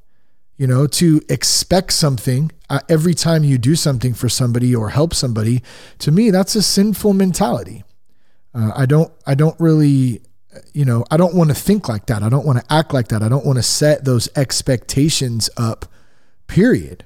You 0.58 0.68
know, 0.68 0.88
to 0.88 1.22
expect 1.30 1.94
something 1.94 2.52
uh, 2.70 2.82
every 2.90 3.14
time 3.14 3.46
you 3.46 3.58
do 3.58 3.76
something 3.76 4.14
for 4.14 4.28
somebody 4.28 4.76
or 4.76 4.90
help 4.90 5.14
somebody, 5.14 5.64
to 6.00 6.12
me, 6.12 6.32
that's 6.32 6.54
a 6.56 6.62
sinful 6.62 7.14
mentality. 7.14 7.84
Uh, 8.54 8.72
I 8.76 8.86
don't, 8.86 9.12
I 9.26 9.36
don't 9.36 9.58
really 9.60 10.22
you 10.74 10.86
know, 10.86 11.06
I 11.12 11.18
don't 11.18 11.36
want 11.36 11.50
to 11.50 11.56
think 11.56 11.90
like 11.90 12.06
that. 12.08 12.24
I 12.24 12.30
don't 12.30 12.46
want 12.46 12.60
to 12.60 12.74
act 12.74 12.94
like 12.94 13.10
that. 13.10 13.22
I 13.22 13.30
don't 13.30 13.46
want 13.46 13.58
to 13.58 13.64
set 13.64 14.06
those 14.06 14.30
expectations 14.36 15.50
up, 15.58 15.86
period. 16.48 17.06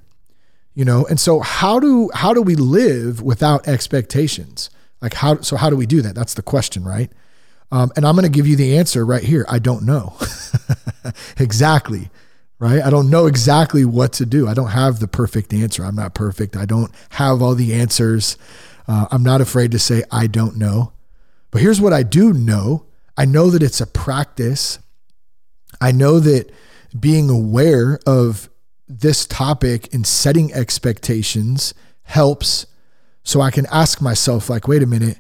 You 0.76 0.86
know, 0.86 1.06
and 1.06 1.20
so 1.20 1.40
how 1.42 1.80
do 1.80 2.10
how 2.14 2.34
do 2.34 2.42
we 2.42 2.56
live 2.56 3.22
without 3.22 3.68
expectations? 3.68 4.70
Like 5.02 5.14
how 5.16 5.42
so 5.42 5.56
how 5.56 5.70
do 5.70 5.76
we 5.76 5.86
do 5.86 6.02
that? 6.02 6.16
That's 6.16 6.34
the 6.34 6.42
question, 6.42 6.84
right? 6.84 7.12
Um, 7.72 7.92
and 7.96 8.06
I'm 8.06 8.16
going 8.16 8.24
to 8.24 8.30
give 8.30 8.48
you 8.48 8.56
the 8.56 8.78
answer 8.78 9.04
right 9.06 9.24
here. 9.24 9.46
I 9.50 9.58
don't 9.58 9.84
know 9.84 10.16
exactly, 11.40 12.12
right? 12.60 12.84
I 12.84 12.92
don't 12.92 13.10
know 13.10 13.26
exactly 13.26 13.84
what 13.84 14.14
to 14.14 14.28
do. 14.28 14.48
I 14.48 14.54
don't 14.54 14.70
have 14.70 15.00
the 15.00 15.08
perfect 15.08 15.52
answer. 15.54 15.84
I'm 15.84 15.96
not 15.96 16.14
perfect. 16.14 16.56
I 16.56 16.66
don't 16.66 16.92
have 17.10 17.42
all 17.42 17.56
the 17.56 17.74
answers. 17.74 18.38
Uh, 18.88 19.08
I'm 19.10 19.24
not 19.24 19.42
afraid 19.42 19.72
to 19.72 19.80
say 19.80 20.04
I 20.12 20.28
don't 20.28 20.58
know. 20.58 20.94
But 21.50 21.62
here's 21.62 21.82
what 21.82 21.94
I 21.94 22.04
do 22.04 22.34
know 22.34 22.86
I 23.18 23.26
know 23.26 23.50
that 23.50 23.64
it's 23.64 23.82
a 23.82 23.88
practice. 23.88 24.80
I 25.80 25.92
know 25.92 26.20
that 26.20 26.52
being 27.00 27.30
aware 27.30 28.00
of 28.06 28.50
this 28.88 29.26
topic 29.26 29.94
and 29.94 30.06
setting 30.06 30.54
expectations 30.54 31.74
helps. 32.04 32.66
So 33.24 33.42
I 33.42 33.52
can 33.52 33.66
ask 33.72 34.02
myself, 34.02 34.50
like, 34.50 34.68
wait 34.68 34.84
a 34.84 34.88
minute, 34.88 35.20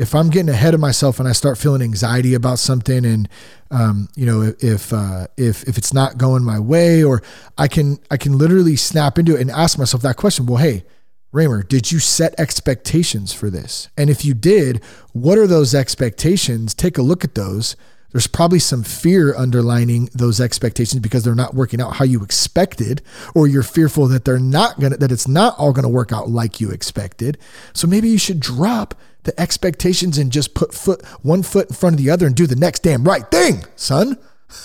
if 0.00 0.14
I'm 0.14 0.30
getting 0.30 0.48
ahead 0.48 0.72
of 0.72 0.80
myself 0.80 1.18
and 1.18 1.28
I 1.28 1.32
start 1.32 1.58
feeling 1.58 1.82
anxiety 1.82 2.32
about 2.32 2.58
something, 2.58 3.04
and 3.04 3.28
um, 3.70 4.08
you 4.16 4.24
know, 4.24 4.54
if 4.60 4.94
uh, 4.94 5.26
if 5.36 5.62
if 5.68 5.76
it's 5.76 5.92
not 5.92 6.16
going 6.16 6.42
my 6.42 6.58
way, 6.58 7.04
or 7.04 7.22
I 7.58 7.68
can 7.68 7.98
I 8.10 8.16
can 8.16 8.38
literally 8.38 8.76
snap 8.76 9.18
into 9.18 9.36
it 9.36 9.42
and 9.42 9.50
ask 9.50 9.78
myself 9.78 10.02
that 10.04 10.16
question. 10.16 10.46
Well, 10.46 10.56
hey, 10.56 10.84
Ramer, 11.32 11.62
did 11.62 11.92
you 11.92 12.00
set 12.00 12.38
expectations 12.38 13.32
for 13.32 13.50
this? 13.50 13.88
And 13.96 14.10
if 14.10 14.24
you 14.24 14.34
did, 14.34 14.82
what 15.12 15.38
are 15.38 15.46
those 15.46 15.74
expectations? 15.74 16.74
Take 16.74 16.98
a 16.98 17.02
look 17.02 17.22
at 17.22 17.36
those. 17.36 17.76
There's 18.12 18.26
probably 18.26 18.58
some 18.58 18.82
fear 18.82 19.36
underlining 19.36 20.08
those 20.12 20.40
expectations 20.40 21.00
because 21.00 21.22
they're 21.22 21.36
not 21.36 21.54
working 21.54 21.80
out 21.80 21.96
how 21.96 22.04
you 22.04 22.24
expected, 22.24 23.02
or 23.34 23.46
you're 23.46 23.62
fearful 23.62 24.08
that 24.08 24.24
they're 24.24 24.40
not 24.40 24.80
gonna 24.80 24.96
that 24.96 25.12
it's 25.12 25.28
not 25.28 25.56
all 25.58 25.72
gonna 25.72 25.88
work 25.88 26.12
out 26.12 26.28
like 26.28 26.60
you 26.60 26.70
expected. 26.70 27.38
So 27.72 27.86
maybe 27.86 28.08
you 28.08 28.18
should 28.18 28.40
drop 28.40 28.96
the 29.22 29.38
expectations 29.40 30.18
and 30.18 30.32
just 30.32 30.54
put 30.54 30.74
foot 30.74 31.06
one 31.22 31.44
foot 31.44 31.68
in 31.68 31.76
front 31.76 31.94
of 31.94 31.98
the 32.02 32.10
other 32.10 32.26
and 32.26 32.34
do 32.34 32.48
the 32.48 32.56
next 32.56 32.82
damn 32.82 33.04
right 33.04 33.30
thing, 33.30 33.64
son. 33.76 34.18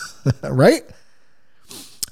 right? 0.44 0.84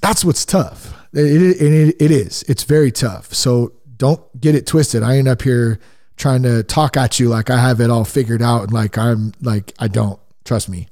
That's 0.02 0.24
what's 0.24 0.46
tough. 0.46 0.94
It, 1.14 1.62
it, 1.62 1.96
it 2.00 2.12
is. 2.12 2.44
It's 2.48 2.64
very 2.64 2.92
tough. 2.92 3.34
So 3.34 3.72
don't 4.04 4.42
get 4.42 4.54
it 4.54 4.68
twisted. 4.68 5.02
I 5.02 5.16
ain't 5.16 5.30
up 5.30 5.42
here 5.42 5.80
trying 6.18 6.44
to 6.44 6.62
talk 6.64 6.98
at 6.98 7.20
you 7.20 7.30
like 7.30 7.50
I 7.50 7.58
have 7.58 7.80
it 7.80 7.90
all 7.90 8.04
figured 8.04 8.42
out 8.42 8.64
and 8.64 8.74
like 8.74 8.98
I'm 8.98 9.32
like 9.42 9.74
I 9.80 9.88
don't. 9.88 10.20
Trust 10.44 10.68
me. 10.68 10.88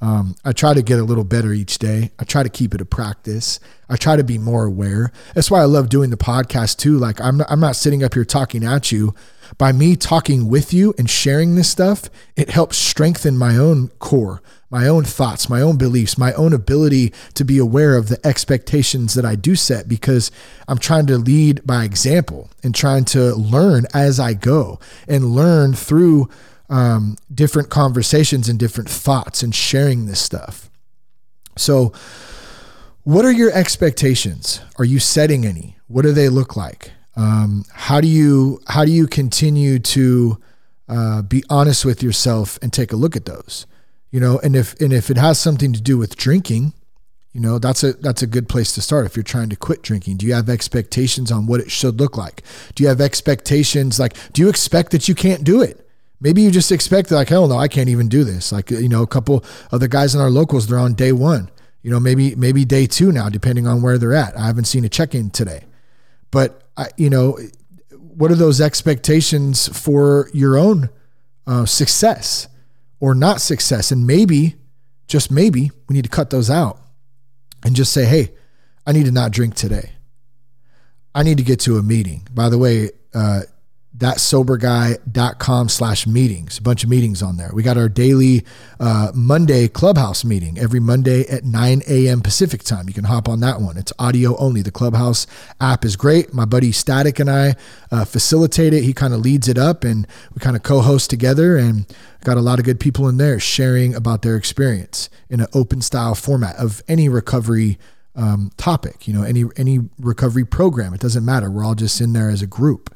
Um, 0.00 0.34
I 0.44 0.52
try 0.52 0.72
to 0.74 0.82
get 0.82 0.98
a 0.98 1.04
little 1.04 1.24
better 1.24 1.52
each 1.52 1.78
day. 1.78 2.10
I 2.18 2.24
try 2.24 2.42
to 2.42 2.48
keep 2.48 2.74
it 2.74 2.80
a 2.80 2.84
practice. 2.86 3.60
I 3.88 3.96
try 3.96 4.16
to 4.16 4.24
be 4.24 4.38
more 4.38 4.64
aware. 4.64 5.12
That's 5.34 5.50
why 5.50 5.60
I 5.60 5.64
love 5.64 5.88
doing 5.90 6.08
the 6.08 6.16
podcast 6.16 6.78
too. 6.78 6.98
Like 6.98 7.20
I'm 7.20 7.42
I'm 7.50 7.60
not 7.60 7.76
sitting 7.76 8.02
up 8.02 8.14
here 8.14 8.24
talking 8.24 8.64
at 8.64 8.90
you. 8.90 9.14
By 9.56 9.72
me 9.72 9.94
talking 9.94 10.48
with 10.48 10.72
you 10.72 10.94
and 10.98 11.08
sharing 11.08 11.54
this 11.54 11.70
stuff, 11.70 12.10
it 12.36 12.50
helps 12.50 12.76
strengthen 12.76 13.38
my 13.38 13.56
own 13.56 13.88
core, 14.00 14.42
my 14.68 14.88
own 14.88 15.04
thoughts, 15.04 15.48
my 15.48 15.60
own 15.60 15.76
beliefs, 15.76 16.18
my 16.18 16.32
own 16.32 16.52
ability 16.52 17.12
to 17.34 17.44
be 17.44 17.58
aware 17.58 17.96
of 17.96 18.08
the 18.08 18.24
expectations 18.26 19.14
that 19.14 19.24
I 19.24 19.36
do 19.36 19.54
set 19.54 19.88
because 19.88 20.32
I'm 20.66 20.78
trying 20.78 21.06
to 21.06 21.18
lead 21.18 21.64
by 21.64 21.84
example 21.84 22.50
and 22.62 22.74
trying 22.74 23.04
to 23.06 23.34
learn 23.34 23.86
as 23.94 24.18
I 24.18 24.34
go 24.34 24.80
and 25.06 25.34
learn 25.34 25.74
through 25.74 26.28
um, 26.68 27.16
different 27.32 27.70
conversations 27.70 28.48
and 28.48 28.58
different 28.58 28.90
thoughts 28.90 29.42
and 29.42 29.54
sharing 29.54 30.06
this 30.06 30.20
stuff. 30.20 30.70
So, 31.56 31.92
what 33.04 33.24
are 33.24 33.32
your 33.32 33.52
expectations? 33.52 34.60
Are 34.78 34.84
you 34.84 34.98
setting 34.98 35.46
any? 35.46 35.76
What 35.86 36.02
do 36.02 36.12
they 36.12 36.30
look 36.30 36.56
like? 36.56 36.92
Um, 37.16 37.64
how 37.72 38.00
do 38.00 38.08
you 38.08 38.60
how 38.68 38.84
do 38.84 38.90
you 38.90 39.06
continue 39.06 39.78
to 39.78 40.40
uh, 40.88 41.22
be 41.22 41.44
honest 41.48 41.84
with 41.84 42.02
yourself 42.02 42.58
and 42.62 42.72
take 42.72 42.92
a 42.92 42.96
look 42.96 43.16
at 43.16 43.24
those? 43.24 43.66
You 44.10 44.20
know, 44.20 44.38
and 44.40 44.56
if 44.56 44.80
and 44.80 44.92
if 44.92 45.10
it 45.10 45.16
has 45.16 45.38
something 45.38 45.72
to 45.72 45.80
do 45.80 45.98
with 45.98 46.16
drinking, 46.16 46.72
you 47.32 47.40
know, 47.40 47.58
that's 47.58 47.82
a 47.82 47.94
that's 47.94 48.22
a 48.22 48.26
good 48.26 48.48
place 48.48 48.72
to 48.72 48.80
start 48.80 49.06
if 49.06 49.16
you're 49.16 49.22
trying 49.22 49.48
to 49.50 49.56
quit 49.56 49.82
drinking. 49.82 50.18
Do 50.18 50.26
you 50.26 50.34
have 50.34 50.48
expectations 50.48 51.32
on 51.32 51.46
what 51.46 51.60
it 51.60 51.70
should 51.70 52.00
look 52.00 52.16
like? 52.16 52.42
Do 52.74 52.82
you 52.82 52.88
have 52.88 53.00
expectations 53.00 53.98
like 53.98 54.16
do 54.32 54.42
you 54.42 54.48
expect 54.48 54.92
that 54.92 55.08
you 55.08 55.14
can't 55.14 55.44
do 55.44 55.60
it? 55.62 55.80
Maybe 56.20 56.42
you 56.42 56.50
just 56.50 56.72
expect 56.72 57.10
like, 57.10 57.28
hell 57.28 57.46
no, 57.48 57.58
I 57.58 57.68
can't 57.68 57.88
even 57.88 58.08
do 58.08 58.24
this. 58.24 58.50
Like, 58.50 58.70
you 58.70 58.88
know, 58.88 59.02
a 59.02 59.06
couple 59.06 59.44
of 59.70 59.80
the 59.80 59.88
guys 59.88 60.14
in 60.14 60.20
our 60.20 60.30
locals, 60.30 60.66
they're 60.66 60.78
on 60.78 60.94
day 60.94 61.12
one. 61.12 61.50
You 61.82 61.90
know, 61.90 62.00
maybe 62.00 62.34
maybe 62.34 62.64
day 62.64 62.86
two 62.86 63.12
now, 63.12 63.28
depending 63.28 63.66
on 63.66 63.82
where 63.82 63.98
they're 63.98 64.14
at. 64.14 64.38
I 64.38 64.46
haven't 64.46 64.64
seen 64.64 64.84
a 64.84 64.88
check 64.88 65.14
in 65.14 65.28
today, 65.28 65.64
but 66.30 66.63
I, 66.76 66.88
you 66.96 67.10
know, 67.10 67.38
what 67.90 68.30
are 68.30 68.36
those 68.36 68.60
expectations 68.60 69.68
for 69.76 70.30
your 70.32 70.56
own 70.56 70.90
uh, 71.46 71.66
success 71.66 72.48
or 73.00 73.14
not 73.14 73.40
success? 73.40 73.90
And 73.90 74.06
maybe, 74.06 74.56
just 75.08 75.30
maybe, 75.30 75.70
we 75.88 75.94
need 75.94 76.04
to 76.04 76.10
cut 76.10 76.30
those 76.30 76.50
out 76.50 76.80
and 77.64 77.74
just 77.74 77.92
say, 77.92 78.04
hey, 78.04 78.32
I 78.86 78.92
need 78.92 79.06
to 79.06 79.12
not 79.12 79.30
drink 79.32 79.54
today. 79.54 79.92
I 81.14 81.22
need 81.22 81.38
to 81.38 81.44
get 81.44 81.60
to 81.60 81.78
a 81.78 81.82
meeting. 81.82 82.26
By 82.32 82.48
the 82.48 82.58
way, 82.58 82.90
uh, 83.14 83.42
thatsoberguy.com 83.96 85.68
slash 85.68 86.06
meetings. 86.06 86.58
A 86.58 86.62
bunch 86.62 86.82
of 86.82 86.90
meetings 86.90 87.22
on 87.22 87.36
there. 87.36 87.50
We 87.54 87.62
got 87.62 87.76
our 87.76 87.88
daily 87.88 88.44
uh, 88.80 89.12
Monday 89.14 89.68
clubhouse 89.68 90.24
meeting 90.24 90.58
every 90.58 90.80
Monday 90.80 91.26
at 91.28 91.44
9 91.44 91.82
a.m. 91.88 92.20
Pacific 92.20 92.64
time. 92.64 92.88
You 92.88 92.94
can 92.94 93.04
hop 93.04 93.28
on 93.28 93.38
that 93.40 93.60
one. 93.60 93.76
It's 93.76 93.92
audio 93.98 94.36
only. 94.36 94.62
The 94.62 94.72
clubhouse 94.72 95.28
app 95.60 95.84
is 95.84 95.94
great. 95.94 96.34
My 96.34 96.44
buddy 96.44 96.72
Static 96.72 97.20
and 97.20 97.30
I 97.30 97.54
uh, 97.92 98.04
facilitate 98.04 98.74
it. 98.74 98.82
He 98.82 98.92
kind 98.92 99.14
of 99.14 99.20
leads 99.20 99.46
it 99.46 99.58
up 99.58 99.84
and 99.84 100.08
we 100.34 100.40
kind 100.40 100.56
of 100.56 100.64
co-host 100.64 101.08
together 101.08 101.56
and 101.56 101.86
got 102.24 102.36
a 102.36 102.40
lot 102.40 102.58
of 102.58 102.64
good 102.64 102.80
people 102.80 103.08
in 103.08 103.16
there 103.16 103.38
sharing 103.38 103.94
about 103.94 104.22
their 104.22 104.36
experience 104.36 105.08
in 105.30 105.40
an 105.40 105.46
open 105.54 105.80
style 105.80 106.16
format 106.16 106.56
of 106.56 106.82
any 106.88 107.08
recovery 107.08 107.78
um, 108.16 108.50
topic, 108.56 109.06
you 109.06 109.14
know, 109.14 109.22
any, 109.22 109.44
any 109.56 109.80
recovery 110.00 110.44
program. 110.44 110.94
It 110.94 111.00
doesn't 111.00 111.24
matter. 111.24 111.48
We're 111.48 111.64
all 111.64 111.74
just 111.74 112.00
in 112.00 112.12
there 112.12 112.30
as 112.30 112.42
a 112.42 112.46
group 112.46 112.92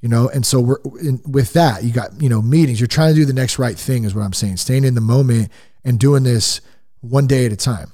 you 0.00 0.08
know? 0.08 0.28
And 0.28 0.44
so 0.44 0.60
we're 0.60 0.80
in, 1.00 1.20
with 1.26 1.52
that 1.52 1.84
you 1.84 1.92
got 1.92 2.20
you 2.20 2.28
know 2.28 2.42
meetings. 2.42 2.80
You're 2.80 2.86
trying 2.86 3.14
to 3.14 3.20
do 3.20 3.24
the 3.24 3.32
next 3.32 3.58
right 3.58 3.78
thing 3.78 4.04
is 4.04 4.14
what 4.14 4.22
i'm 4.22 4.32
saying. 4.32 4.56
Staying 4.56 4.84
in 4.84 4.94
the 4.94 5.00
moment 5.00 5.50
and 5.84 5.98
doing 5.98 6.22
this 6.22 6.60
one 7.00 7.26
day 7.26 7.46
at 7.46 7.52
a 7.52 7.56
time. 7.56 7.92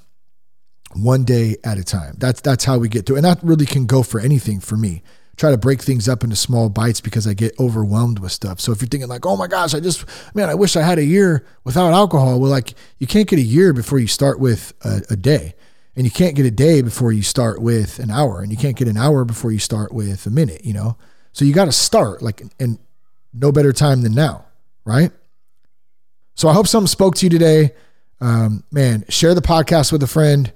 One 0.93 1.25
day 1.25 1.57
at 1.63 1.77
a 1.77 1.83
time. 1.83 2.15
That's 2.17 2.41
that's 2.41 2.65
how 2.65 2.77
we 2.77 2.89
get 2.89 3.09
it 3.09 3.15
and 3.15 3.25
that 3.25 3.39
really 3.43 3.65
can 3.65 3.85
go 3.85 4.03
for 4.03 4.19
anything 4.19 4.59
for 4.59 4.77
me. 4.77 5.03
Try 5.35 5.51
to 5.51 5.57
break 5.57 5.83
things 5.83 6.09
up 6.09 6.23
into 6.23 6.35
small 6.35 6.67
bites 6.67 6.99
because 6.99 7.27
i 7.27 7.33
get 7.33 7.59
overwhelmed 7.59 8.19
with 8.19 8.31
stuff. 8.31 8.59
So 8.59 8.71
if 8.71 8.81
you're 8.81 8.87
thinking 8.89 9.09
like 9.09 9.25
oh 9.25 9.37
my 9.37 9.47
gosh 9.47 9.73
i 9.73 9.79
just 9.79 10.05
man 10.33 10.49
i 10.49 10.55
wish 10.55 10.75
i 10.75 10.81
had 10.81 10.97
a 10.97 11.03
year 11.03 11.45
without 11.63 11.93
alcohol. 11.93 12.39
Well 12.39 12.51
like 12.51 12.73
you 12.97 13.07
can't 13.07 13.27
get 13.27 13.39
a 13.39 13.43
year 13.43 13.73
before 13.73 13.99
you 13.99 14.07
start 14.07 14.39
with 14.39 14.73
a, 14.83 15.01
a 15.09 15.15
day. 15.15 15.53
And 15.95 16.05
you 16.05 16.11
can't 16.11 16.35
get 16.35 16.45
a 16.45 16.51
day 16.51 16.83
before 16.83 17.11
you 17.11 17.23
start 17.23 17.59
with 17.59 17.97
an 17.97 18.11
hour. 18.11 18.41
And 18.41 18.51
you 18.51 18.57
can't 18.57 18.75
get 18.75 18.87
an 18.87 18.97
hour 18.97 19.25
before 19.25 19.51
you 19.51 19.57
start 19.57 19.91
with 19.91 20.27
a 20.27 20.29
minute 20.29 20.63
you 20.63 20.73
know 20.73 20.95
so 21.37 21.45
you 21.45 21.53
got 21.53 21.65
to 21.65 21.71
start 21.71 22.23
like 22.23 22.41
and 22.59 22.79
no 23.31 23.51
better 23.51 23.71
time 23.71 24.01
than 24.01 24.15
now, 24.15 24.45
right? 24.85 25.11
So 26.33 26.49
I 26.49 26.53
hope 26.53 26.65
something 26.65 26.87
spoke 26.87 27.13
to 27.17 27.27
you 27.27 27.29
today. 27.29 27.75
Um, 28.19 28.63
man, 28.71 29.05
share 29.09 29.35
the 29.35 29.41
podcast 29.41 29.91
with 29.91 30.01
a 30.01 30.07
friend. 30.07 30.51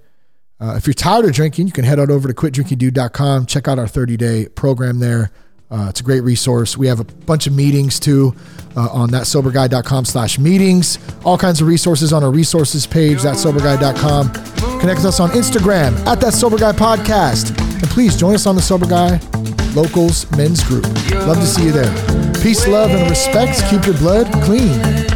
Uh, 0.60 0.74
if 0.78 0.88
you're 0.88 0.96
tired 0.96 1.26
of 1.26 1.34
drinking, 1.34 1.67
you 1.67 1.72
can 1.72 1.86
head 1.86 2.00
on 2.00 2.10
over 2.10 2.28
to 2.28 2.34
quitdrinkingdude.com. 2.34 3.46
Check 3.46 3.67
out 3.67 3.78
our 3.78 3.88
30 3.88 4.17
day 4.17 4.48
program 4.48 4.98
there. 4.98 5.30
Uh, 5.70 5.86
it's 5.89 6.00
a 6.00 6.04
great 6.04 6.22
resource. 6.22 6.76
We 6.76 6.88
have 6.88 7.00
a 7.00 7.04
bunch 7.04 7.46
of 7.46 7.54
meetings 7.54 8.00
too 8.00 8.36
uh, 8.76 8.89
on 8.91 9.12
thatsoberguy.com 9.12 10.06
slash 10.06 10.39
meetings. 10.39 10.98
All 11.24 11.38
kinds 11.38 11.62
of 11.62 11.67
resources 11.67 12.12
on 12.12 12.24
our 12.24 12.32
resources 12.32 12.88
page, 12.88 13.20
thatsoberguy.com. 13.20 14.32
Connect 14.80 14.98
with 14.98 15.06
us 15.06 15.20
on 15.20 15.30
Instagram 15.30 15.96
at 16.08 16.20
That 16.22 16.34
Sober 16.34 16.58
Guy 16.58 16.72
Podcast. 16.72 17.56
And 17.60 17.84
please 17.84 18.17
join 18.17 18.34
us 18.34 18.48
on 18.48 18.56
the 18.56 18.63
Sober 18.63 18.88
Guy 18.88 19.20
Locals 19.75 20.29
Men's 20.31 20.63
Group. 20.63 20.86
Love 21.12 21.38
to 21.38 21.45
see 21.45 21.65
you 21.65 21.71
there. 21.71 22.34
Peace, 22.41 22.67
love, 22.67 22.91
and 22.91 23.10
respect. 23.10 23.62
Keep 23.69 23.86
your 23.86 23.97
blood 23.97 24.31
clean. 24.43 25.11